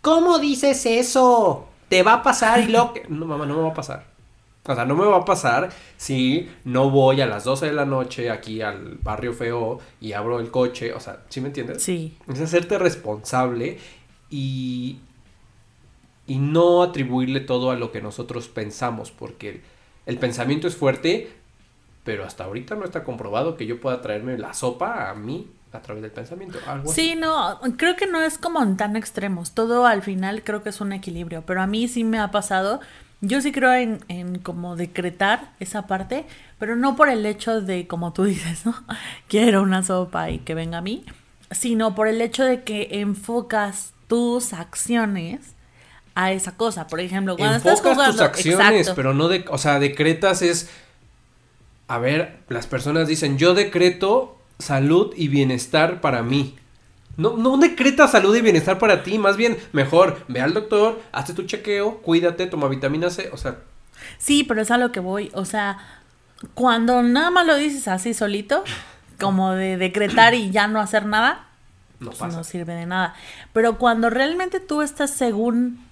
¿Cómo 0.00 0.38
dices 0.38 0.86
eso? 0.86 1.68
Te 1.88 2.02
va 2.02 2.14
a 2.14 2.22
pasar 2.22 2.60
y 2.60 2.68
lo 2.68 2.92
que... 2.92 3.04
No, 3.08 3.26
mamá, 3.26 3.46
no 3.46 3.56
me 3.56 3.62
va 3.62 3.70
a 3.70 3.74
pasar. 3.74 4.17
O 4.68 4.74
sea, 4.74 4.84
no 4.84 4.94
me 4.94 5.06
va 5.06 5.16
a 5.16 5.24
pasar 5.24 5.70
si 5.96 6.48
no 6.64 6.90
voy 6.90 7.22
a 7.22 7.26
las 7.26 7.44
12 7.44 7.66
de 7.66 7.72
la 7.72 7.86
noche 7.86 8.30
aquí 8.30 8.60
al 8.60 8.98
barrio 9.02 9.32
feo 9.32 9.80
y 9.98 10.12
abro 10.12 10.40
el 10.40 10.50
coche. 10.50 10.92
O 10.92 11.00
sea, 11.00 11.22
¿sí 11.30 11.40
me 11.40 11.48
entiendes? 11.48 11.82
Sí, 11.82 12.18
Es 12.28 12.40
hacerte 12.40 12.78
responsable 12.78 13.78
y, 14.28 14.98
y 16.26 16.38
no 16.38 16.82
atribuirle 16.82 17.40
todo 17.40 17.70
a 17.70 17.76
lo 17.76 17.90
que 17.90 18.02
nosotros 18.02 18.48
pensamos, 18.48 19.10
porque 19.10 19.48
el, 19.48 19.62
el 20.04 20.18
pensamiento 20.18 20.68
es 20.68 20.76
fuerte, 20.76 21.30
pero 22.04 22.24
hasta 22.24 22.44
ahorita 22.44 22.74
no 22.74 22.84
está 22.84 23.04
comprobado 23.04 23.56
que 23.56 23.66
yo 23.66 23.80
pueda 23.80 24.02
traerme 24.02 24.36
la 24.36 24.52
sopa 24.52 25.08
a 25.08 25.14
mí 25.14 25.48
a 25.72 25.80
través 25.80 26.02
del 26.02 26.12
pensamiento. 26.12 26.58
Algo 26.66 26.90
así. 26.90 27.10
Sí, 27.10 27.16
no, 27.16 27.58
creo 27.76 27.96
que 27.96 28.06
no 28.06 28.20
es 28.20 28.38
como 28.38 28.62
en 28.62 28.76
tan 28.76 28.96
extremos. 28.96 29.52
Todo 29.52 29.86
al 29.86 30.02
final 30.02 30.42
creo 30.44 30.62
que 30.62 30.70
es 30.70 30.80
un 30.80 30.92
equilibrio. 30.92 31.42
Pero 31.46 31.62
a 31.62 31.66
mí 31.66 31.88
sí 31.88 32.04
me 32.04 32.18
ha 32.18 32.30
pasado. 32.30 32.80
Yo 33.20 33.40
sí 33.40 33.50
creo 33.50 33.74
en, 33.74 33.98
en 34.08 34.38
como 34.38 34.76
decretar 34.76 35.52
esa 35.58 35.86
parte, 35.86 36.24
pero 36.58 36.76
no 36.76 36.94
por 36.94 37.08
el 37.08 37.26
hecho 37.26 37.60
de, 37.60 37.86
como 37.86 38.12
tú 38.12 38.24
dices, 38.24 38.64
¿no? 38.64 38.74
Quiero 39.28 39.62
una 39.62 39.82
sopa 39.82 40.30
y 40.30 40.38
que 40.38 40.54
venga 40.54 40.78
a 40.78 40.82
mí, 40.82 41.04
sino 41.50 41.94
por 41.94 42.08
el 42.08 42.20
hecho 42.20 42.44
de 42.44 42.62
que 42.62 42.88
enfocas 42.92 43.92
tus 44.06 44.52
acciones 44.52 45.54
a 46.14 46.32
esa 46.32 46.56
cosa. 46.56 46.86
Por 46.86 47.00
ejemplo, 47.00 47.36
cuando 47.36 47.56
estás 47.56 47.78
Enfocas 47.78 47.94
jugando, 47.94 48.12
tus 48.12 48.22
acciones, 48.22 48.80
exacto. 48.80 48.96
pero 48.96 49.14
no 49.14 49.28
de, 49.28 49.44
o 49.48 49.58
sea, 49.58 49.78
decretas 49.78 50.42
es, 50.42 50.68
a 51.86 51.98
ver, 51.98 52.38
las 52.48 52.66
personas 52.66 53.06
dicen, 53.06 53.38
yo 53.38 53.54
decreto 53.54 54.36
salud 54.58 55.12
y 55.16 55.28
bienestar 55.28 56.00
para 56.00 56.22
mí. 56.22 56.56
No, 57.18 57.36
no 57.36 57.58
decretas 57.58 58.12
salud 58.12 58.34
y 58.34 58.40
bienestar 58.40 58.78
para 58.78 59.02
ti, 59.02 59.18
más 59.18 59.36
bien, 59.36 59.58
mejor, 59.72 60.24
ve 60.28 60.40
al 60.40 60.54
doctor, 60.54 60.98
hazte 61.12 61.34
tu 61.34 61.42
chequeo, 61.42 61.98
cuídate, 61.98 62.46
toma 62.46 62.68
vitamina 62.68 63.10
C, 63.10 63.28
o 63.32 63.36
sea, 63.36 63.58
Sí, 64.18 64.44
pero 64.44 64.62
es 64.62 64.70
a 64.70 64.78
lo 64.78 64.92
que 64.92 65.00
voy. 65.00 65.30
O 65.34 65.44
sea, 65.44 65.78
cuando 66.54 67.02
nada 67.02 67.30
más 67.30 67.46
lo 67.46 67.56
dices 67.56 67.88
así 67.88 68.14
solito, 68.14 68.64
como 69.18 69.52
de 69.52 69.76
decretar 69.76 70.34
y 70.34 70.50
ya 70.50 70.68
no 70.68 70.80
hacer 70.80 71.06
nada, 71.06 71.46
no 72.00 72.10
pues 72.10 72.32
no 72.32 72.44
sirve 72.44 72.74
de 72.74 72.86
nada. 72.86 73.14
Pero 73.52 73.78
cuando 73.78 74.10
realmente 74.10 74.60
tú 74.60 74.82
estás 74.82 75.10
según 75.10 75.84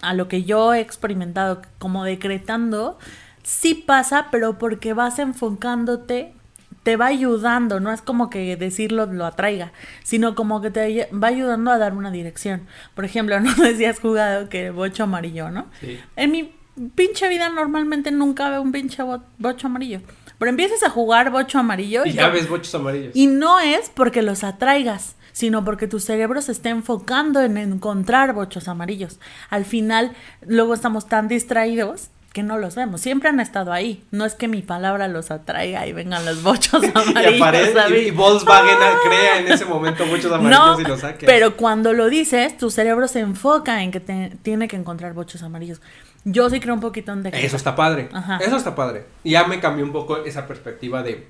a 0.00 0.14
lo 0.14 0.28
que 0.28 0.42
yo 0.42 0.74
he 0.74 0.80
experimentado, 0.80 1.62
como 1.78 2.04
decretando, 2.04 2.98
sí 3.42 3.74
pasa, 3.74 4.28
pero 4.30 4.58
porque 4.58 4.92
vas 4.92 5.18
enfocándote 5.18 6.34
te 6.82 6.96
va 6.96 7.06
ayudando, 7.06 7.78
no 7.80 7.92
es 7.92 8.02
como 8.02 8.28
que 8.30 8.56
decirlo 8.56 9.06
lo 9.06 9.24
atraiga, 9.26 9.72
sino 10.02 10.34
como 10.34 10.60
que 10.60 10.70
te 10.70 11.08
va 11.12 11.28
ayudando 11.28 11.70
a 11.70 11.78
dar 11.78 11.94
una 11.94 12.10
dirección. 12.10 12.62
Por 12.94 13.04
ejemplo, 13.04 13.38
no 13.40 13.54
sé 13.54 13.76
si 13.76 13.84
has 13.84 14.00
jugado 14.00 14.48
que 14.48 14.70
bocho 14.70 15.04
amarillo, 15.04 15.50
¿no? 15.50 15.66
Sí. 15.80 15.98
En 16.16 16.30
mi 16.32 16.52
pinche 16.94 17.28
vida 17.28 17.48
normalmente 17.50 18.10
nunca 18.10 18.48
veo 18.50 18.62
un 18.62 18.72
pinche 18.72 19.02
bo- 19.02 19.22
bocho 19.38 19.66
amarillo. 19.68 20.00
Pero 20.38 20.50
empiezas 20.50 20.82
a 20.82 20.90
jugar 20.90 21.30
bocho 21.30 21.58
amarillo 21.60 22.04
Y 22.04 22.12
ya 22.14 22.28
ves 22.30 22.48
bochos 22.48 22.74
amarillos. 22.74 23.14
y 23.14 23.26
no 23.28 23.60
es 23.60 23.88
porque 23.90 24.22
los 24.22 24.42
atraigas, 24.42 25.14
sino 25.30 25.64
porque 25.64 25.86
tu 25.86 26.00
cerebro 26.00 26.42
se 26.42 26.50
está 26.52 26.70
enfocando 26.70 27.40
en 27.40 27.56
encontrar 27.58 28.32
bochos 28.32 28.66
amarillos. 28.66 29.20
Al 29.50 29.64
final, 29.64 30.12
luego 30.44 30.74
estamos 30.74 31.06
tan 31.06 31.28
distraídos 31.28 32.08
que 32.32 32.42
no 32.42 32.56
los 32.58 32.74
vemos. 32.76 33.00
Siempre 33.00 33.28
han 33.28 33.40
estado 33.40 33.72
ahí. 33.72 34.02
No 34.10 34.24
es 34.24 34.34
que 34.34 34.48
mi 34.48 34.62
palabra 34.62 35.06
los 35.08 35.30
atraiga 35.30 35.86
y 35.86 35.92
vengan 35.92 36.24
los 36.24 36.42
bochos 36.42 36.82
Y 36.84 36.90
amarillos. 36.94 37.42
aparece 37.42 37.72
¿sabes? 37.74 38.02
y, 38.02 38.06
y 38.06 38.10
Volkswagen 38.10 38.76
crea 39.06 39.38
en 39.40 39.48
ese 39.52 39.64
momento 39.66 40.06
muchos 40.06 40.32
amarillos 40.32 40.78
No, 40.78 40.80
y 40.80 40.84
los 40.84 41.00
saque. 41.00 41.26
pero 41.26 41.56
cuando 41.56 41.92
lo 41.92 42.08
dices, 42.08 42.56
tu 42.56 42.70
cerebro 42.70 43.06
se 43.08 43.20
enfoca 43.20 43.82
en 43.82 43.90
que 43.90 44.00
te- 44.00 44.32
tiene 44.42 44.66
que 44.68 44.76
encontrar 44.76 45.12
bochos 45.12 45.42
amarillos. 45.42 45.80
Yo 46.24 46.48
sí 46.50 46.60
creo 46.60 46.74
un 46.74 46.80
poquito 46.80 47.12
en 47.12 47.22
decreto. 47.22 47.46
Eso 47.46 47.56
está 47.56 47.74
padre. 47.76 48.08
Ajá. 48.12 48.38
Eso 48.38 48.56
está 48.56 48.74
padre. 48.74 49.04
Y 49.24 49.32
Ya 49.32 49.44
me 49.46 49.60
cambió 49.60 49.84
un 49.84 49.92
poco 49.92 50.18
esa 50.24 50.46
perspectiva 50.46 51.02
de 51.02 51.26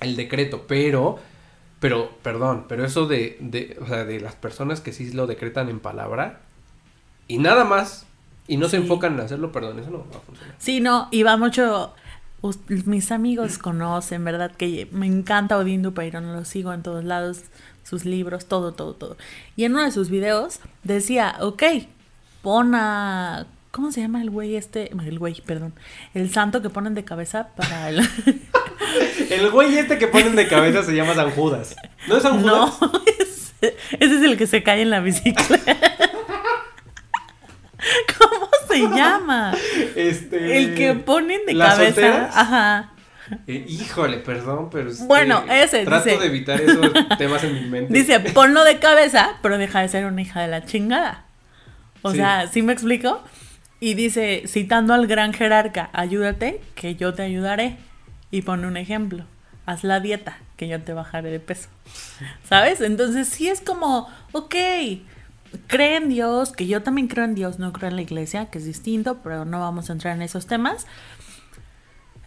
el 0.00 0.16
decreto, 0.16 0.64
pero 0.66 1.18
pero 1.78 2.10
perdón, 2.22 2.66
pero 2.68 2.84
eso 2.84 3.06
de 3.06 3.36
de 3.40 3.76
o 3.80 3.86
sea, 3.86 4.04
de 4.04 4.18
las 4.20 4.34
personas 4.34 4.80
que 4.80 4.92
sí 4.92 5.12
lo 5.12 5.26
decretan 5.26 5.68
en 5.68 5.78
palabra 5.80 6.40
y 7.28 7.38
nada 7.38 7.64
más 7.64 8.06
y 8.50 8.56
no 8.56 8.68
se 8.68 8.78
enfocan 8.78 9.14
en 9.14 9.20
hacerlo, 9.20 9.52
perdón, 9.52 9.78
eso 9.78 9.90
no 9.90 9.98
va 9.98 10.18
a 10.18 10.20
funcionar. 10.22 10.56
Sí, 10.58 10.80
no, 10.80 11.06
y 11.12 11.22
va 11.22 11.36
mucho. 11.36 11.94
Mis 12.66 13.12
amigos 13.12 13.58
conocen, 13.58 14.24
¿verdad? 14.24 14.50
Que 14.50 14.88
me 14.90 15.06
encanta 15.06 15.56
Odín 15.56 15.82
Dupeirón, 15.82 16.32
lo 16.32 16.44
sigo 16.44 16.72
en 16.72 16.82
todos 16.82 17.04
lados, 17.04 17.42
sus 17.84 18.04
libros, 18.04 18.46
todo, 18.46 18.72
todo, 18.72 18.94
todo. 18.94 19.16
Y 19.54 19.64
en 19.64 19.74
uno 19.74 19.84
de 19.84 19.92
sus 19.92 20.10
videos 20.10 20.58
decía, 20.82 21.36
ok, 21.40 21.62
pon 22.42 22.74
a. 22.74 23.46
¿Cómo 23.70 23.92
se 23.92 24.00
llama 24.00 24.20
el 24.20 24.30
güey 24.30 24.56
este? 24.56 24.90
El 24.90 25.20
güey, 25.20 25.40
perdón. 25.42 25.72
El 26.12 26.32
santo 26.32 26.60
que 26.60 26.70
ponen 26.70 26.94
de 26.94 27.04
cabeza 27.04 27.50
para 27.56 27.88
el. 27.88 28.00
El 29.30 29.50
güey 29.50 29.78
este 29.78 29.96
que 29.96 30.08
ponen 30.08 30.34
de 30.34 30.48
cabeza 30.48 30.82
se 30.82 30.92
llama 30.92 31.14
San 31.14 31.30
Judas. 31.30 31.76
¿No 32.08 32.16
es 32.16 32.22
San 32.24 32.44
no, 32.44 32.66
Judas? 32.66 33.04
ese, 33.60 33.76
ese 34.00 34.16
es 34.16 34.22
el 34.22 34.36
que 34.36 34.48
se 34.48 34.64
cae 34.64 34.82
en 34.82 34.90
la 34.90 34.98
bicicleta. 34.98 35.76
¿Cómo 38.18 38.48
se 38.68 38.78
llama? 38.96 39.52
Este 39.96 40.58
El 40.58 40.74
que 40.74 40.94
ponen 40.94 41.40
de 41.46 41.54
¿Las 41.54 41.74
cabeza. 41.74 41.94
solteras? 41.94 42.36
Ajá. 42.36 42.90
Eh, 43.46 43.64
híjole, 43.68 44.18
perdón, 44.18 44.70
pero 44.72 44.90
Bueno, 45.06 45.44
ese, 45.48 45.84
trato 45.84 46.04
dice. 46.06 46.18
de 46.18 46.26
evitar 46.26 46.60
esos 46.60 46.90
temas 47.18 47.44
en 47.44 47.54
mi 47.54 47.60
mente. 47.68 47.92
Dice, 47.94 48.18
ponlo 48.20 48.64
de 48.64 48.78
cabeza, 48.80 49.36
pero 49.40 49.56
deja 49.56 49.80
de 49.80 49.88
ser 49.88 50.04
una 50.06 50.20
hija 50.22 50.40
de 50.42 50.48
la 50.48 50.64
chingada. 50.64 51.24
O 52.02 52.10
Sí. 52.10 52.16
sea, 52.16 52.48
¿sí 52.48 52.62
me 52.62 52.72
explico? 52.72 53.22
Y 53.78 53.94
dice, 53.94 54.42
citando 54.46 54.94
al 54.94 55.06
gran 55.06 55.32
jerarca, 55.32 55.90
ayúdate, 55.92 56.60
que 56.74 56.96
yo 56.96 57.14
te 57.14 57.22
ayudaré. 57.22 57.76
Y 58.32 58.42
pone 58.42 58.66
un 58.66 58.76
ejemplo, 58.76 59.24
haz 59.64 59.84
la 59.84 60.00
dieta, 60.00 60.38
que 60.56 60.66
yo 60.68 60.80
te 60.82 60.92
bajaré 60.92 61.30
de 61.30 61.40
peso. 61.40 61.68
¿Sabes? 62.48 62.80
Entonces 62.80 63.28
sí 63.28 63.48
es 63.48 63.60
como, 63.60 64.08
ok, 64.32 64.54
cree 65.66 65.96
en 65.96 66.08
Dios, 66.08 66.52
que 66.52 66.66
yo 66.66 66.82
también 66.82 67.08
creo 67.08 67.24
en 67.24 67.34
Dios, 67.34 67.58
no 67.58 67.72
creo 67.72 67.88
en 67.90 67.96
la 67.96 68.02
iglesia, 68.02 68.46
que 68.46 68.58
es 68.58 68.64
distinto, 68.64 69.18
pero 69.22 69.44
no 69.44 69.60
vamos 69.60 69.90
a 69.90 69.92
entrar 69.92 70.14
en 70.16 70.22
esos 70.22 70.46
temas. 70.46 70.86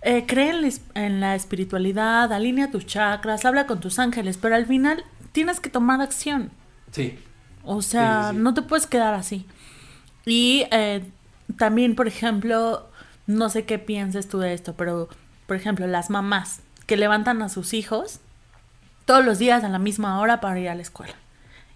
Eh, 0.02 0.26
cree 0.28 0.50
en 0.50 0.62
la, 0.62 0.68
es- 0.68 0.82
en 0.96 1.20
la 1.22 1.36
espiritualidad, 1.36 2.32
alinea 2.34 2.70
tus 2.72 2.86
chakras, 2.86 3.46
habla 3.46 3.66
con 3.68 3.80
tus 3.80 4.00
ángeles, 4.00 4.38
pero 4.38 4.56
al 4.56 4.66
final 4.66 5.04
tienes 5.32 5.60
que 5.60 5.70
tomar 5.70 6.02
acción. 6.02 6.52
Sí. 6.92 7.18
O 7.64 7.82
sea, 7.82 8.24
Sí, 8.24 8.30
sí, 8.32 8.36
sí. 8.38 8.44
no 8.44 8.54
te 8.54 8.62
puedes 8.64 8.86
quedar 8.88 9.14
así. 9.14 9.46
Y 10.26 10.66
eh, 10.72 11.04
también, 11.58 11.96
por 11.96 12.08
ejemplo, 12.08 12.90
no 13.28 13.50
sé 13.50 13.64
qué 13.66 13.80
pienses 13.80 14.28
tú 14.28 14.40
de 14.40 14.54
esto, 14.54 14.74
pero, 14.76 15.08
por 15.48 15.56
ejemplo, 15.56 15.88
las 15.88 16.10
mamás 16.10 16.60
que 16.86 16.98
levantan 16.98 17.42
a 17.42 17.48
sus 17.48 17.74
hijos 17.74 18.20
todos 19.06 19.24
los 19.24 19.40
días 19.40 19.64
a 19.64 19.70
la 19.70 19.80
misma 19.80 20.20
hora 20.20 20.42
para 20.42 20.60
ir 20.60 20.68
a 20.68 20.76
la 20.76 20.82
escuela. 20.82 21.14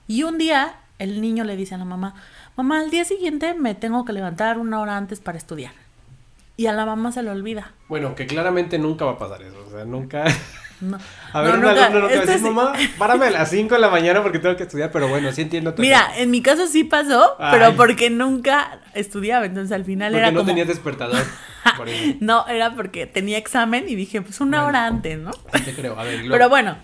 Y 0.08 0.24
un 0.24 0.38
día 0.38 0.76
el 1.00 1.22
niño 1.22 1.44
le 1.44 1.56
dice 1.56 1.76
a 1.76 1.78
la 1.78 1.86
mamá, 1.86 2.16
mamá, 2.56 2.80
al 2.80 2.90
día 2.90 3.06
siguiente 3.06 3.54
me 3.54 3.76
tengo 3.76 4.04
que 4.06 4.14
levantar 4.14 4.58
una 4.58 4.80
hora 4.80 4.98
antes 4.98 5.20
para 5.20 5.38
estudiar. 5.38 5.72
Y 6.56 6.66
a 6.66 6.74
la 6.74 6.86
mamá 6.88 7.12
se 7.12 7.22
le 7.22 7.30
olvida. 7.30 7.72
Bueno, 7.88 8.16
que 8.16 8.26
claramente 8.26 8.80
nunca 8.80 9.06
va 9.06 9.12
a 9.12 9.18
pasar 9.20 9.44
eso. 9.44 9.64
O 9.68 9.70
sea, 9.70 9.86
nunca. 9.86 10.24
No. 10.82 10.98
A 11.34 11.42
ver, 11.42 11.52
No, 11.52 11.56
un 11.56 11.62
nunca- 11.66 11.86
alumno 11.86 12.02
nunca 12.02 12.14
va 12.16 12.20
a 12.22 12.24
este 12.24 12.32
decir, 12.34 12.48
sí- 12.48 12.54
mamá, 12.54 12.74
párame 12.98 13.26
a 13.28 13.30
las 13.32 13.50
5 13.52 13.76
de 13.76 13.82
la 13.82 13.90
mañana 13.90 14.24
porque 14.24 14.40
tengo 14.40 14.56
que 14.56 14.64
estudiar, 14.64 14.92
pero 14.92 15.08
bueno, 15.08 15.32
sí 15.32 15.42
entiendo 15.44 15.74
tu 15.76 15.82
Mira, 15.84 16.08
en 16.18 16.32
mi 16.32 16.42
caso 16.42 16.66
sí 16.68 16.84
pasó, 16.84 17.36
Ay. 17.40 17.52
pero 17.60 17.76
porque 17.76 18.10
nunca 18.10 18.80
estudiaba, 18.96 19.46
entonces 19.46 19.72
al 19.72 19.86
final 19.86 20.12
Porque 20.14 20.20
era 20.20 20.32
no 20.32 20.40
como... 20.40 20.48
tenías 20.50 20.68
despertador. 20.68 21.24
Por. 21.78 21.88
No, 22.22 22.48
era 22.48 22.74
porque 22.76 23.06
tenía 23.06 23.38
examen 23.38 23.86
y 23.88 23.96
dije, 23.96 24.22
pues 24.24 24.40
una 24.42 24.58
Bueno. 24.64 24.68
hora 24.70 24.86
antes, 24.88 25.20
¿no? 25.20 25.32
Sí 25.54 25.62
te 25.64 25.76
creo. 25.76 26.00
A 26.00 26.04
ver, 26.04 26.20
luego- 26.20 26.32
Pero 26.34 26.50
bueno, 26.50 26.78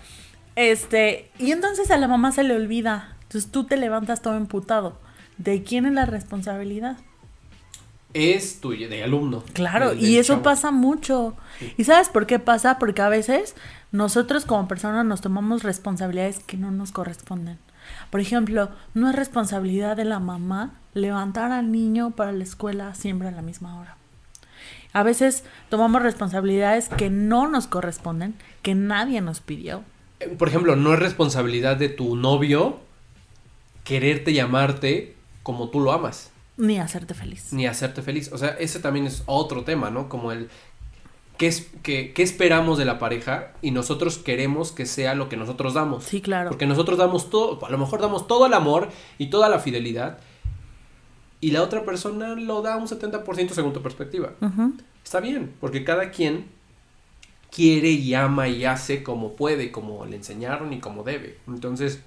este, 0.56 1.30
y 1.38 1.50
entonces 1.52 1.90
a 1.90 1.96
la 1.96 2.06
mamá 2.08 2.30
se 2.32 2.42
le 2.44 2.54
olvida. 2.54 3.13
Entonces 3.34 3.50
tú 3.50 3.64
te 3.64 3.76
levantas 3.76 4.22
todo 4.22 4.36
emputado. 4.36 4.96
¿De 5.38 5.64
quién 5.64 5.86
es 5.86 5.92
la 5.92 6.06
responsabilidad? 6.06 6.98
Es 8.12 8.60
tuyo, 8.60 8.88
de 8.88 9.02
alumno. 9.02 9.42
Claro, 9.54 9.90
del- 9.90 10.04
y 10.04 10.18
eso 10.18 10.34
chavo. 10.34 10.44
pasa 10.44 10.70
mucho. 10.70 11.34
¿Y 11.76 11.82
sabes 11.82 12.08
por 12.10 12.26
qué 12.28 12.38
pasa? 12.38 12.78
Porque 12.78 13.02
a 13.02 13.08
veces 13.08 13.56
nosotros 13.90 14.44
como 14.44 14.68
personas 14.68 15.04
nos 15.04 15.20
tomamos 15.20 15.64
responsabilidades 15.64 16.38
que 16.38 16.56
no 16.56 16.70
nos 16.70 16.92
corresponden. 16.92 17.58
Por 18.10 18.20
ejemplo, 18.20 18.70
no 18.94 19.10
es 19.10 19.16
responsabilidad 19.16 19.96
de 19.96 20.04
la 20.04 20.20
mamá 20.20 20.74
levantar 20.94 21.50
al 21.50 21.72
niño 21.72 22.12
para 22.12 22.30
la 22.30 22.44
escuela 22.44 22.94
siempre 22.94 23.26
a 23.26 23.32
la 23.32 23.42
misma 23.42 23.80
hora. 23.80 23.96
A 24.92 25.02
veces 25.02 25.42
tomamos 25.70 26.02
responsabilidades 26.02 26.88
que 26.88 27.10
no 27.10 27.48
nos 27.48 27.66
corresponden, 27.66 28.36
que 28.62 28.76
nadie 28.76 29.20
nos 29.20 29.40
pidió. 29.40 29.82
Eh, 30.20 30.28
Por 30.28 30.46
ejemplo, 30.46 30.76
no 30.76 30.94
es 30.94 31.00
responsabilidad 31.00 31.76
de 31.76 31.88
tu 31.88 32.14
novio 32.14 32.78
quererte 33.84 34.32
llamarte 34.32 35.14
como 35.42 35.68
tú 35.70 35.80
lo 35.80 35.92
amas, 35.92 36.30
Ni 36.56 36.78
hacerte 36.78 37.14
feliz. 37.14 37.52
ni 37.52 37.66
hacerte 37.66 38.02
feliz. 38.02 38.30
O 38.32 38.38
sea, 38.38 38.50
ese 38.58 38.80
también 38.80 39.06
es 39.06 39.22
otro 39.26 39.62
tema, 39.64 39.90
¿no? 39.90 40.08
Como 40.08 40.32
el 40.32 40.48
qué, 41.36 41.48
es, 41.48 41.68
qué, 41.82 42.12
qué 42.14 42.22
esperamos 42.22 42.78
de 42.78 42.84
la 42.84 42.98
pareja 42.98 43.52
y 43.60 43.70
nosotros 43.72 44.18
queremos 44.18 44.72
que 44.72 44.86
sea 44.86 45.14
lo 45.14 45.28
que 45.28 45.36
nosotros 45.36 45.74
damos. 45.74 46.04
Sí, 46.04 46.20
claro. 46.20 46.48
Porque 46.50 46.66
nosotros 46.66 46.96
damos 46.98 47.28
todo, 47.30 47.64
a 47.66 47.70
lo 47.70 47.78
mejor 47.78 48.00
damos 48.00 48.26
todo 48.26 48.46
el 48.46 48.54
amor 48.54 48.88
y 49.18 49.26
toda 49.28 49.48
la 49.48 49.58
fidelidad 49.58 50.18
y 51.40 51.50
la 51.50 51.62
otra 51.62 51.84
persona 51.84 52.34
lo 52.36 52.62
da 52.62 52.76
un 52.78 52.86
70% 52.86 53.50
según 53.50 53.72
tu 53.74 53.82
perspectiva. 53.82 54.32
Está 55.04 55.20
bien, 55.20 55.52
porque 55.60 55.84
cada 55.84 56.10
quien 56.10 56.46
quiere 57.50 57.90
y 57.90 58.14
ama 58.14 58.48
y 58.48 58.64
hace 58.64 59.02
como 59.02 59.32
puede, 59.36 59.70
como 59.70 60.06
le 60.06 60.16
enseñaron 60.16 60.72
y 60.72 60.80
como 60.80 61.02
debe. 61.02 61.38
Entonces, 61.46 62.00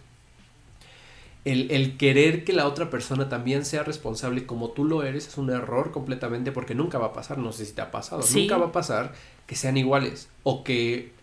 el, 1.46 1.72
el 1.72 1.98
querer 1.98 2.44
que 2.44 2.54
la 2.54 2.68
otra 2.68 2.90
persona 2.90 3.30
también 3.30 3.64
sea 3.66 3.84
responsable 3.84 4.46
como 4.46 4.70
tú 4.72 4.84
lo 4.86 5.04
eres 5.04 5.28
es 5.28 5.38
un 5.38 5.50
error 5.50 5.92
completamente 5.92 6.52
porque 6.52 6.76
nunca 6.76 6.98
va 6.98 7.08
a 7.08 7.14
pasar, 7.14 7.38
no 7.38 7.52
sé 7.52 7.66
si 7.66 7.74
te 7.74 7.82
ha 7.82 7.92
pasado, 7.92 8.22
Sí. 8.22 8.42
nunca 8.42 8.58
va 8.58 8.68
a 8.68 8.72
pasar 8.72 9.14
que 9.46 9.56
sean 9.56 9.78
iguales 9.78 10.30
o 10.44 10.64
que 10.64 11.16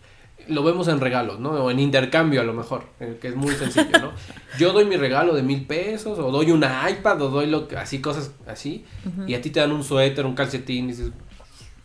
lo 0.47 0.63
vemos 0.63 0.87
en 0.89 0.99
regalos, 0.99 1.39
¿no? 1.39 1.51
O 1.51 1.71
en 1.71 1.79
intercambio 1.79 2.41
a 2.41 2.43
lo 2.43 2.53
mejor, 2.53 2.85
eh, 2.99 3.17
que 3.21 3.29
es 3.29 3.35
muy 3.35 3.53
sencillo, 3.55 3.97
¿no? 3.99 4.11
Yo 4.59 4.73
doy 4.73 4.85
mi 4.85 4.95
regalo 4.97 5.33
de 5.33 5.43
mil 5.43 5.65
pesos 5.65 6.19
o 6.19 6.31
doy 6.31 6.51
una 6.51 6.89
iPad 6.89 7.21
o 7.21 7.29
doy 7.29 7.47
lo 7.47 7.67
que, 7.67 7.77
así 7.77 7.99
cosas 8.01 8.31
así 8.47 8.83
y 9.27 9.33
a 9.35 9.41
ti 9.41 9.49
te 9.49 9.59
dan 9.59 9.71
un 9.71 9.83
suéter, 9.83 10.25
un 10.25 10.35
calcetín 10.35 10.85
y 10.85 10.87
dices, 10.89 11.11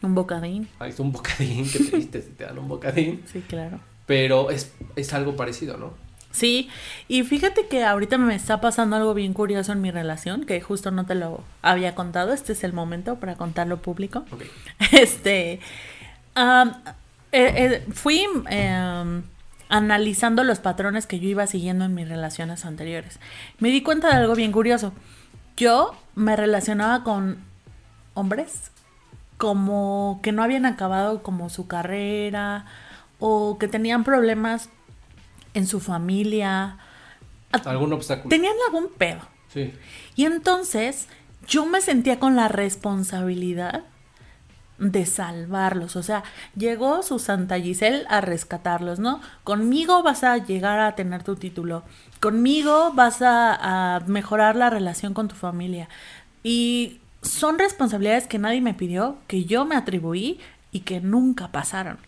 Un 0.03 0.15
bocadín. 0.15 0.67
Ahí 0.79 0.91
está 0.91 1.03
un 1.03 1.13
bocadín, 1.13 1.69
qué 1.71 1.79
triste 1.79 2.23
si 2.27 2.31
te 2.31 2.45
dan 2.45 2.59
un 2.59 2.69
bocadín. 2.69 3.23
Sí, 3.31 3.43
claro. 3.47 3.81
Pero 4.07 4.51
es, 4.51 4.73
es 4.97 5.13
algo 5.13 5.37
parecido, 5.37 5.77
¿no? 5.77 5.93
Sí, 6.33 6.71
y 7.09 7.25
fíjate 7.25 7.67
que 7.67 7.85
ahorita 7.85 8.17
me 8.17 8.35
está 8.35 8.61
pasando 8.61 8.97
algo 8.97 9.15
bien 9.15 9.35
curioso 9.35 9.73
en 9.73 9.81
mi 9.81 9.91
relación, 9.91 10.45
que 10.45 10.61
justo 10.61 10.91
no 10.93 11.05
te 11.05 11.17
lo 11.17 11.43
había 11.61 11.95
contado, 11.97 12.33
este 12.33 12.53
es 12.53 12.63
el 12.63 12.73
momento 12.73 13.17
para 13.17 13.37
contarlo 13.37 13.79
público. 13.79 14.25
Este, 14.93 15.61
eh, 16.37 16.73
eh, 17.33 17.87
fui 17.93 18.27
em, 18.49 19.23
analizando 19.69 20.45
los 20.45 20.59
patrones 20.59 21.07
que 21.07 21.21
yo 21.21 21.29
iba 21.29 21.47
siguiendo 21.47 21.85
en 21.85 21.95
mis 21.95 22.09
relaciones 22.09 22.65
anteriores. 22.65 23.19
Me 23.59 23.71
di 23.71 23.83
cuenta 23.83 24.09
de 24.09 24.15
algo 24.15 24.35
bien 24.35 24.53
curioso. 24.53 24.93
Yo 25.57 25.95
me 26.15 26.37
relacionaba 26.37 27.05
con 27.05 27.39
hombres 28.15 28.71
como 29.37 30.21
que 30.23 30.33
no 30.33 30.43
habían 30.43 30.67
acabado 30.67 31.23
como 31.23 31.49
su 31.51 31.67
carrera 31.67 32.67
o 33.19 33.59
que 33.59 33.69
tenían 33.69 34.05
problemas 34.05 34.69
en 35.55 35.67
su 35.67 35.81
familia. 35.81 36.79
¿Algún 37.51 37.93
obstáculo? 37.93 38.29
Tenían 38.29 38.55
algún 38.67 38.89
pedo. 38.89 39.21
Sí. 39.53 39.73
Y 40.15 40.25
entonces 40.25 41.09
yo 41.47 41.67
me 41.67 41.81
sentía 41.81 42.19
con 42.19 42.37
la 42.37 42.49
responsabilidad 42.49 43.85
de 44.79 45.05
salvarlos. 45.05 45.97
O 45.97 46.03
sea, 46.03 46.25
llegó 46.57 47.03
su 47.03 47.19
Santa 47.19 47.61
Giselle 47.61 48.05
a 48.09 48.21
rescatarlos, 48.21 48.99
¿no? 48.99 49.21
Conmigo 49.45 50.03
vas 50.03 50.25
a 50.25 50.39
llegar 50.39 50.79
a 50.81 50.95
tener 50.95 51.23
tu 51.23 51.37
título. 51.37 51.83
Conmigo 52.19 52.93
vas 52.95 53.21
a, 53.23 53.97
a 53.97 54.01
mejorar 54.01 54.57
la 54.57 54.71
relación 54.71 55.13
con 55.13 55.29
tu 55.29 55.35
familia. 55.35 55.89
Y 56.43 57.01
son 57.23 57.59
responsabilidades 57.59 58.27
que 58.27 58.39
nadie 58.39 58.63
me 58.63 58.75
pidió, 58.75 59.19
que 59.27 59.45
yo 59.45 59.65
me 59.67 59.77
atribuí 59.77 60.41
y 60.73 60.81
que 60.81 61.01
nunca 61.01 61.49
pasaron. 61.49 61.99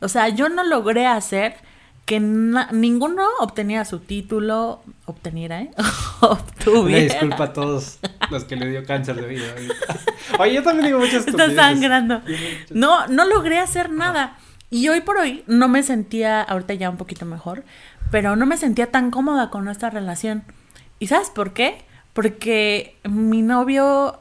O 0.00 0.08
sea, 0.08 0.28
yo 0.28 0.48
no 0.48 0.64
logré 0.64 1.06
hacer 1.06 1.56
que 2.08 2.20
ninguno 2.20 3.22
obtenía 3.38 3.84
su 3.84 3.98
título, 3.98 4.80
obteniera, 5.04 5.60
¿eh? 5.60 5.70
Obtuviera. 6.22 7.02
disculpa 7.02 7.44
a 7.44 7.52
todos 7.52 7.98
los 8.30 8.44
que 8.44 8.56
le 8.56 8.70
dio 8.70 8.86
cáncer 8.86 9.16
de 9.16 9.26
vida. 9.26 9.44
Oye, 10.38 10.54
yo 10.54 10.62
también 10.62 10.86
digo 10.86 11.00
muchas 11.00 11.26
cosas. 11.26 11.50
Está 11.50 11.64
sangrando. 11.64 12.22
No, 12.70 13.06
no 13.08 13.26
logré 13.26 13.58
hacer 13.58 13.90
nada. 13.90 14.38
Y 14.70 14.88
hoy 14.88 15.02
por 15.02 15.18
hoy 15.18 15.44
no 15.46 15.68
me 15.68 15.82
sentía, 15.82 16.40
ahorita 16.40 16.72
ya 16.72 16.88
un 16.88 16.96
poquito 16.96 17.26
mejor, 17.26 17.62
pero 18.10 18.36
no 18.36 18.46
me 18.46 18.56
sentía 18.56 18.90
tan 18.90 19.10
cómoda 19.10 19.50
con 19.50 19.66
nuestra 19.66 19.90
relación. 19.90 20.44
¿Y 20.98 21.08
sabes 21.08 21.28
por 21.28 21.52
qué? 21.52 21.82
Porque 22.14 22.96
mi 23.04 23.42
novio 23.42 24.18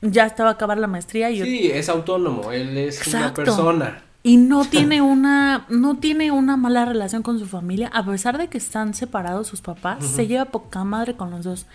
ya 0.00 0.24
estaba 0.24 0.48
a 0.48 0.52
acabar 0.54 0.78
la 0.78 0.86
maestría 0.86 1.30
y 1.30 1.42
Sí, 1.42 1.70
es 1.70 1.90
autónomo, 1.90 2.50
él 2.50 2.78
es 2.78 3.06
una 3.08 3.34
persona 3.34 4.04
y 4.22 4.36
no 4.36 4.64
tiene 4.64 5.02
una 5.02 5.66
no 5.68 5.96
tiene 5.96 6.30
una 6.30 6.56
mala 6.56 6.84
relación 6.84 7.22
con 7.22 7.38
su 7.38 7.46
familia 7.46 7.88
a 7.92 8.04
pesar 8.04 8.38
de 8.38 8.48
que 8.48 8.58
están 8.58 8.94
separados 8.94 9.48
sus 9.48 9.60
papás 9.60 10.04
se 10.04 10.26
lleva 10.26 10.46
poca 10.46 10.84
madre 10.84 11.16
con 11.16 11.30
los 11.30 11.44
dos. 11.44 11.66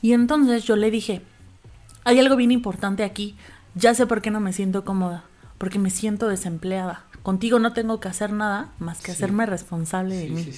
Y 0.00 0.12
entonces 0.12 0.64
yo 0.64 0.76
le 0.76 0.90
dije 0.90 1.22
hay 2.04 2.18
algo 2.18 2.34
bien 2.34 2.50
importante 2.50 3.04
aquí. 3.04 3.36
Ya 3.74 3.94
sé 3.94 4.06
por 4.06 4.20
qué 4.20 4.30
no 4.30 4.40
me 4.40 4.52
siento 4.52 4.84
cómoda 4.84 5.24
porque 5.58 5.78
me 5.78 5.90
siento 5.90 6.26
desempleada. 6.26 7.04
Contigo 7.22 7.60
no 7.60 7.72
tengo 7.72 8.00
que 8.00 8.08
hacer 8.08 8.32
nada 8.32 8.72
más 8.80 9.00
que 9.00 9.12
hacerme 9.12 9.46
responsable 9.46 10.16
de 10.16 10.28
mí 10.28 10.48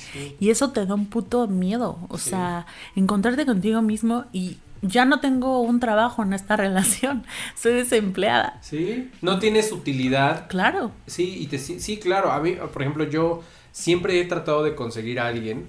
y 0.41 0.49
eso 0.49 0.71
te 0.71 0.87
da 0.87 0.95
un 0.95 1.07
puto 1.07 1.47
miedo. 1.47 1.99
O 2.09 2.17
sea 2.17 2.67
encontrarte 2.97 3.45
contigo 3.45 3.83
mismo 3.83 4.25
y 4.33 4.57
ya 4.85 5.05
no 5.05 5.21
tengo 5.21 5.61
un 5.61 5.81
trabajo 5.81 6.23
en 6.23 6.33
esta 6.33 6.57
relación, 6.65 7.25
soy 7.57 7.75
desempleada. 7.75 8.59
Sí, 8.63 9.11
no 9.23 9.39
tienes 9.39 9.73
utilidad. 9.73 10.49
Claro. 10.49 10.93
Sí, 11.07 11.37
y 11.41 11.47
te, 11.47 11.59
sí, 11.59 11.99
claro, 11.99 12.31
a 12.31 12.41
mí, 12.41 12.53
por 12.73 12.83
ejemplo, 12.83 13.05
yo 13.05 13.43
siempre 13.73 14.21
he 14.21 14.25
tratado 14.25 14.63
de 14.63 14.75
conseguir 14.75 15.19
a 15.21 15.27
alguien, 15.27 15.67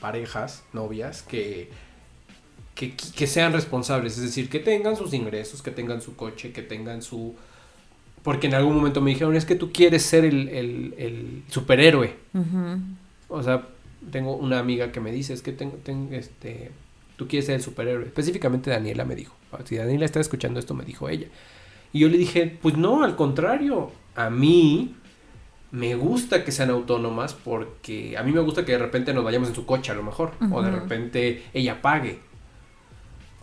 parejas, 0.00 0.62
novias, 0.72 1.22
que, 1.22 1.70
que, 2.74 2.94
que 2.94 3.26
sean 3.26 3.52
responsables, 3.52 4.16
es 4.16 4.22
decir, 4.22 4.48
que 4.48 4.60
tengan 4.60 4.96
sus 4.96 5.12
ingresos, 5.14 5.62
que 5.62 5.70
tengan 5.70 6.00
su 6.00 6.14
coche, 6.14 6.52
que 6.52 6.62
tengan 6.62 7.02
su... 7.02 7.34
Porque 8.22 8.48
en 8.48 8.54
algún 8.54 8.76
momento 8.76 9.00
me 9.00 9.10
dijeron, 9.10 9.36
es 9.36 9.46
que 9.46 9.54
tú 9.54 9.72
quieres 9.72 10.02
ser 10.02 10.24
el, 10.24 10.48
el, 10.48 10.94
el 10.98 11.42
superhéroe. 11.48 12.14
O 13.28 13.42
sea, 13.42 13.66
tengo 14.10 14.36
una 14.36 14.58
amiga 14.58 14.92
que 14.92 15.00
me 15.00 15.12
dice, 15.12 15.32
es 15.32 15.40
que 15.40 15.52
tengo, 15.52 15.78
tengo 15.82 16.14
este 16.14 16.70
Tú 17.18 17.26
quieres 17.26 17.46
ser 17.46 17.56
el 17.56 17.62
superhéroe. 17.62 18.06
Específicamente 18.06 18.70
Daniela 18.70 19.04
me 19.04 19.16
dijo. 19.16 19.34
Si 19.64 19.74
Daniela 19.74 20.04
está 20.04 20.20
escuchando 20.20 20.60
esto, 20.60 20.72
me 20.72 20.84
dijo 20.84 21.08
ella. 21.08 21.26
Y 21.92 21.98
yo 21.98 22.08
le 22.08 22.16
dije, 22.16 22.56
pues 22.62 22.76
no, 22.76 23.02
al 23.02 23.16
contrario. 23.16 23.90
A 24.14 24.30
mí 24.30 24.94
me 25.72 25.96
gusta 25.96 26.44
que 26.44 26.52
sean 26.52 26.70
autónomas 26.70 27.34
porque 27.34 28.16
a 28.16 28.22
mí 28.22 28.30
me 28.30 28.38
gusta 28.38 28.64
que 28.64 28.70
de 28.70 28.78
repente 28.78 29.12
nos 29.12 29.24
vayamos 29.24 29.48
en 29.48 29.56
su 29.56 29.66
coche 29.66 29.90
a 29.90 29.96
lo 29.96 30.04
mejor. 30.04 30.30
O 30.52 30.62
de 30.62 30.70
repente 30.70 31.42
ella 31.52 31.82
pague. 31.82 32.20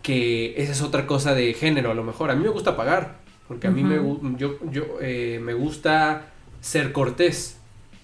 Que 0.01 0.53
esa 0.55 0.71
es 0.71 0.81
otra 0.81 1.05
cosa 1.05 1.35
de 1.35 1.53
género 1.53 1.91
a 1.91 1.95
lo 1.95 2.05
mejor. 2.05 2.31
A 2.31 2.35
mí 2.35 2.43
me 2.43 2.49
gusta 2.51 2.77
pagar. 2.77 3.17
Porque 3.45 3.67
a 3.67 3.71
mí 3.71 3.83
me, 3.83 3.97
yo, 4.37 4.57
yo, 4.71 4.85
eh, 5.01 5.41
me 5.43 5.53
gusta 5.53 6.31
ser 6.61 6.93
cortés. 6.93 7.59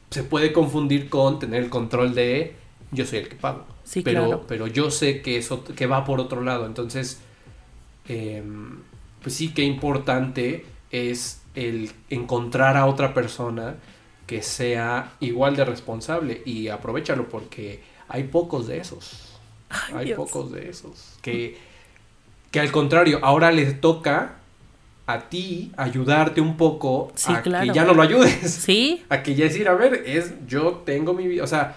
Se 0.09 0.25
puede 0.25 0.51
confundir 0.51 1.07
con 1.07 1.39
tener 1.39 1.63
el 1.63 1.69
control 1.69 2.13
de 2.13 2.59
yo 2.91 3.05
soy 3.05 3.19
el 3.19 3.29
que 3.29 3.35
pago 3.35 3.65
pero, 4.03 4.45
pero 4.47 4.67
yo 4.67 4.89
sé 4.89 5.21
que, 5.21 5.37
eso, 5.37 5.63
que 5.63 5.85
va 5.85 6.05
por 6.05 6.19
otro 6.19 6.41
lado. 6.41 6.65
Entonces, 6.65 7.19
em, 8.07 8.79
pues 9.21 9.35
sí, 9.35 9.53
qué 9.53 9.63
importante 9.63 10.65
es 10.91 11.41
el 11.55 11.91
encontrar 12.09 12.77
a 12.77 12.85
otra 12.85 13.13
persona 13.13 13.75
que 14.27 14.41
sea 14.41 15.13
igual 15.19 15.55
de 15.55 15.65
responsable 15.65 16.41
y 16.45 16.69
aprovechalo 16.69 17.27
porque 17.27 17.81
hay 18.07 18.23
pocos 18.23 18.67
de 18.67 18.77
esos. 18.77 19.37
hay 19.93 20.13
pocos 20.13 20.51
de 20.51 20.69
esos. 20.69 21.17
Que, 21.21 21.57
que 22.49 22.59
al 22.59 22.71
contrario, 22.71 23.19
ahora 23.21 23.51
les 23.51 23.81
toca 23.81 24.37
a 25.05 25.27
ti 25.27 25.73
ayudarte 25.75 26.39
un 26.39 26.55
poco 26.55 27.11
a 27.25 27.41
que 27.41 27.71
ya 27.73 27.83
no 27.83 27.93
lo 27.93 28.01
ayudes. 28.01 28.49
Sí. 28.51 29.03
A 29.09 29.23
que 29.23 29.35
ya 29.35 29.45
decir, 29.45 29.67
a 29.67 29.73
ver, 29.73 30.03
es 30.05 30.31
yo 30.47 30.83
tengo 30.85 31.13
mi 31.13 31.27
vida, 31.27 31.43
o 31.43 31.47
sea, 31.47 31.75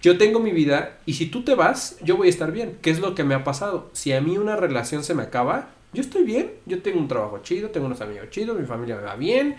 yo 0.00 0.18
tengo 0.18 0.38
mi 0.40 0.52
vida 0.52 0.98
y 1.06 1.14
si 1.14 1.26
tú 1.26 1.42
te 1.42 1.54
vas, 1.54 1.96
yo 2.02 2.16
voy 2.16 2.28
a 2.28 2.30
estar 2.30 2.52
bien. 2.52 2.78
¿Qué 2.82 2.90
es 2.90 3.00
lo 3.00 3.14
que 3.14 3.24
me 3.24 3.34
ha 3.34 3.44
pasado? 3.44 3.90
Si 3.92 4.12
a 4.12 4.20
mí 4.20 4.38
una 4.38 4.56
relación 4.56 5.02
se 5.02 5.14
me 5.14 5.22
acaba, 5.22 5.70
yo 5.92 6.00
estoy 6.00 6.22
bien. 6.22 6.52
Yo 6.66 6.82
tengo 6.82 6.98
un 6.98 7.08
trabajo 7.08 7.40
chido, 7.42 7.70
tengo 7.70 7.86
unos 7.86 8.00
amigos 8.00 8.30
chidos, 8.30 8.58
mi 8.58 8.66
familia 8.66 8.96
me 8.96 9.02
va 9.02 9.16
bien. 9.16 9.56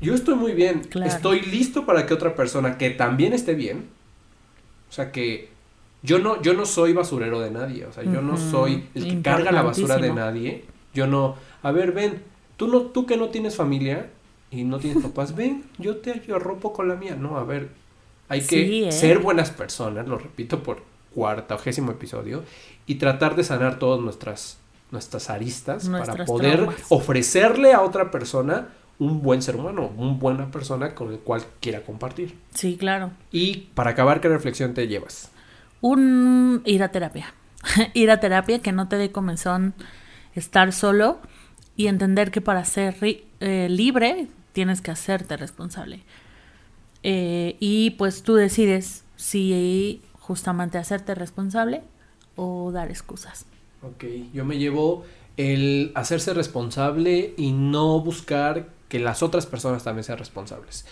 Yo 0.00 0.14
estoy 0.14 0.34
muy 0.34 0.52
bien. 0.52 0.82
Estoy 1.04 1.40
listo 1.42 1.86
para 1.86 2.06
que 2.06 2.14
otra 2.14 2.34
persona 2.34 2.76
que 2.78 2.90
también 2.90 3.32
esté 3.32 3.54
bien. 3.54 3.88
O 4.88 4.92
sea 4.92 5.12
que 5.12 5.48
yo 6.02 6.18
no, 6.18 6.40
yo 6.42 6.54
no 6.54 6.66
soy 6.66 6.92
basurero 6.92 7.40
de 7.40 7.50
nadie. 7.50 7.86
O 7.86 7.92
sea, 7.92 8.04
yo 8.04 8.22
no 8.22 8.36
soy 8.36 8.88
el 8.94 9.04
que 9.04 9.22
carga 9.22 9.52
la 9.52 9.62
basura 9.62 9.98
de 9.98 10.12
nadie. 10.12 10.64
Yo 10.94 11.06
no. 11.06 11.36
A 11.62 11.70
ver, 11.70 11.92
ven. 11.92 12.22
Tú 12.56 12.68
no, 12.68 12.82
tú 12.82 13.06
que 13.06 13.16
no 13.16 13.30
tienes 13.30 13.56
familia 13.56 14.10
y 14.50 14.64
no 14.64 14.78
tienes 14.78 15.02
papás, 15.02 15.34
ven, 15.34 15.64
yo 15.78 15.96
te 15.98 16.22
arropo 16.34 16.72
con 16.74 16.88
la 16.88 16.94
mía. 16.94 17.16
No, 17.16 17.38
a 17.38 17.44
ver, 17.44 17.70
hay 18.30 18.42
que 18.42 18.88
¿eh? 18.88 18.92
ser 18.92 19.18
buenas 19.18 19.50
personas, 19.50 20.06
lo 20.08 20.16
repito 20.16 20.62
por 20.62 20.82
cuartaogésimo 21.14 21.90
episodio, 21.90 22.44
y 22.86 22.94
tratar 22.94 23.34
de 23.34 23.42
sanar 23.42 23.80
todas 23.80 24.00
nuestras, 24.00 24.58
nuestras 24.92 25.28
aristas 25.30 25.88
para 25.88 26.24
poder 26.24 26.68
ofrecerle 26.88 27.72
a 27.72 27.82
otra 27.82 28.12
persona 28.12 28.68
un 29.00 29.20
buen 29.20 29.42
ser 29.42 29.56
humano, 29.56 29.90
una 29.96 30.12
buena 30.12 30.50
persona 30.52 30.94
con 30.94 31.12
el 31.12 31.18
cual 31.18 31.42
quiera 31.58 31.82
compartir. 31.82 32.36
Sí, 32.54 32.76
claro. 32.76 33.10
Y 33.32 33.68
para 33.74 33.90
acabar, 33.90 34.20
¿qué 34.20 34.28
reflexión 34.28 34.74
te 34.74 34.86
llevas? 34.86 35.32
Un 35.80 36.62
ir 36.64 36.84
a 36.84 36.92
terapia. 36.92 37.34
ir 37.94 38.12
a 38.12 38.20
terapia, 38.20 38.60
que 38.60 38.70
no 38.70 38.86
te 38.86 38.96
dé 38.96 39.10
comenzón 39.10 39.74
estar 40.36 40.72
solo 40.72 41.18
y 41.76 41.88
entender 41.88 42.30
que 42.30 42.40
para 42.40 42.64
ser 42.64 42.96
eh, 43.02 43.68
libre 43.68 44.28
tienes 44.52 44.82
que 44.82 44.92
hacerte 44.92 45.36
responsable. 45.36 46.04
Eh, 47.02 47.56
y 47.60 47.90
pues 47.90 48.22
tú 48.22 48.34
decides 48.34 49.04
si 49.16 50.02
justamente 50.18 50.78
hacerte 50.78 51.14
responsable 51.14 51.82
o 52.36 52.70
dar 52.72 52.90
excusas. 52.90 53.46
Ok, 53.82 54.04
yo 54.32 54.44
me 54.44 54.58
llevo 54.58 55.04
el 55.36 55.92
hacerse 55.94 56.34
responsable 56.34 57.34
y 57.36 57.52
no 57.52 58.00
buscar 58.00 58.68
que 58.88 58.98
las 58.98 59.22
otras 59.22 59.46
personas 59.46 59.84
también 59.84 60.04
sean 60.04 60.18
responsables. 60.18 60.84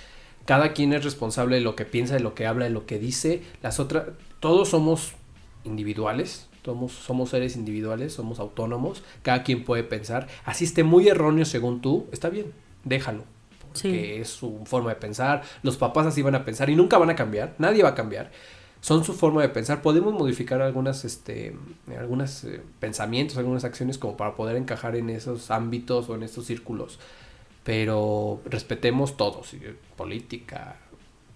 Cada 0.45 0.73
quien 0.73 0.95
es 0.95 1.05
responsable 1.05 1.57
de 1.57 1.63
lo 1.63 1.77
que 1.77 1.85
piensa, 1.85 2.15
de 2.15 2.21
lo 2.21 2.35
que 2.35 2.47
habla, 2.47 2.65
de 2.65 2.71
lo 2.71 2.87
que 2.87 2.99
dice. 2.99 3.43
Las 3.63 3.81
otras, 3.81 4.05
todos 4.41 4.71
somos 4.71 5.13
individuales, 5.65 6.49
somos, 6.65 6.93
somos 6.93 7.31
seres 7.31 7.57
individuales, 7.57 8.15
somos 8.15 8.39
autónomos, 8.39 9.03
cada 9.23 9.43
quien 9.43 9.65
puede 9.65 9.85
pensar. 9.85 10.29
Así 10.45 10.65
esté 10.65 10.85
muy 10.85 11.09
erróneo 11.09 11.45
según 11.45 11.83
tú, 11.83 12.07
está 12.13 12.31
bien, 12.31 12.53
déjalo 12.85 13.25
que 13.83 14.21
es 14.21 14.29
su 14.29 14.61
forma 14.65 14.91
de 14.91 14.97
pensar, 14.97 15.43
los 15.63 15.77
papás 15.77 16.07
así 16.07 16.23
van 16.23 16.35
a 16.35 16.45
pensar 16.45 16.71
y 16.71 16.77
nunca 16.77 16.99
van 16.99 17.11
a 17.11 17.17
cambiar, 17.17 17.55
nadie 17.59 17.83
va 17.83 17.91
a 17.91 17.95
cambiar. 17.95 18.31
Son 18.81 19.05
su 19.05 19.13
forma 19.13 19.43
de 19.43 19.49
pensar. 19.49 19.83
Podemos 19.83 20.15
modificar 20.15 20.63
algunas, 20.63 21.05
este, 21.05 21.57
algunos 21.99 22.45
eh, 22.45 22.61
pensamientos, 22.79 23.37
algunas 23.37 23.65
acciones 23.65 23.99
como 23.99 24.17
para 24.17 24.37
poder 24.37 24.57
encajar 24.57 24.95
en 24.95 25.11
esos 25.11 25.51
ámbitos 25.51 26.09
o 26.09 26.15
en 26.15 26.23
estos 26.23 26.47
círculos. 26.47 27.01
Pero 27.65 28.41
respetemos 28.45 29.17
todos, 29.17 29.55
política, 29.97 30.77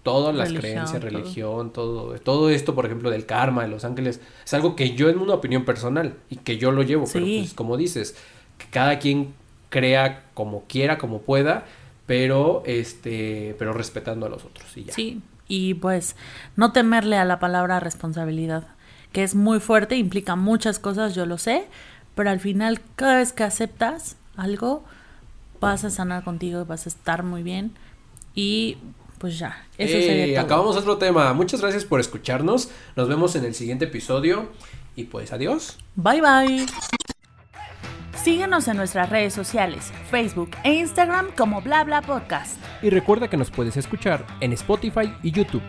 todas 0.03 0.35
las 0.35 0.51
creencias, 0.51 1.01
religión, 1.01 1.71
todo. 1.71 2.17
todo, 2.19 2.49
esto, 2.49 2.75
por 2.75 2.85
ejemplo, 2.85 3.09
del 3.09 3.25
karma 3.25 3.63
de 3.63 3.69
los 3.69 3.85
ángeles, 3.85 4.21
es 4.43 4.53
algo 4.53 4.75
que 4.75 4.95
yo 4.95 5.09
en 5.09 5.17
una 5.17 5.33
opinión 5.33 5.65
personal 5.65 6.15
y 6.29 6.37
que 6.37 6.57
yo 6.57 6.71
lo 6.71 6.83
llevo, 6.83 7.05
pero 7.11 7.25
pues 7.25 7.53
como 7.53 7.77
dices, 7.77 8.15
que 8.57 8.65
cada 8.67 8.99
quien 8.99 9.33
crea 9.69 10.25
como 10.33 10.63
quiera, 10.67 10.97
como 10.97 11.21
pueda, 11.21 11.65
pero 12.05 12.63
este, 12.65 13.55
pero 13.57 13.73
respetando 13.73 14.25
a 14.25 14.29
los 14.29 14.43
otros 14.45 14.75
y 14.75 14.85
ya. 14.85 14.93
Sí, 14.93 15.21
y 15.47 15.75
pues 15.75 16.15
no 16.55 16.71
temerle 16.71 17.17
a 17.17 17.25
la 17.25 17.39
palabra 17.39 17.79
responsabilidad, 17.79 18.67
que 19.11 19.23
es 19.23 19.35
muy 19.35 19.59
fuerte, 19.59 19.95
implica 19.95 20.35
muchas 20.35 20.79
cosas, 20.79 21.15
yo 21.15 21.25
lo 21.25 21.37
sé, 21.37 21.67
pero 22.15 22.29
al 22.29 22.39
final 22.39 22.81
cada 22.95 23.17
vez 23.17 23.33
que 23.33 23.43
aceptas 23.43 24.17
algo 24.35 24.83
vas 25.59 25.83
a 25.85 25.89
sanar 25.89 26.23
contigo, 26.23 26.65
vas 26.65 26.85
a 26.85 26.89
estar 26.89 27.23
muy 27.23 27.43
bien 27.43 27.71
y 28.35 28.77
pues 29.19 29.39
ya, 29.39 29.65
eso 29.77 29.97
sería 29.99 30.35
todo. 30.35 30.45
Acabamos 30.45 30.75
otro 30.75 30.97
tema. 30.97 31.31
Muchas 31.33 31.61
gracias 31.61 31.85
por 31.85 32.01
escucharnos. 32.01 32.69
Nos 32.97 33.07
vemos 33.07 33.37
en 33.37 33.45
el 33.45 33.55
siguiente 33.55 33.85
episodio 33.85 34.49
y 34.97 35.05
pues 35.05 35.31
adiós. 35.31 35.77
Bye 35.95 36.19
bye. 36.19 36.65
Síguenos 38.15 38.67
en 38.67 38.77
nuestras 38.77 39.09
redes 39.09 39.33
sociales, 39.33 39.91
Facebook 40.09 40.51
e 40.63 40.73
Instagram 40.75 41.27
como 41.35 41.61
Bla 41.61 41.83
Bla 41.83 42.01
Podcast. 42.01 42.57
Y 42.81 42.89
recuerda 42.89 43.27
que 43.27 43.37
nos 43.37 43.49
puedes 43.49 43.75
escuchar 43.75 44.25
en 44.39 44.53
Spotify 44.53 45.13
y 45.23 45.31
YouTube. 45.31 45.63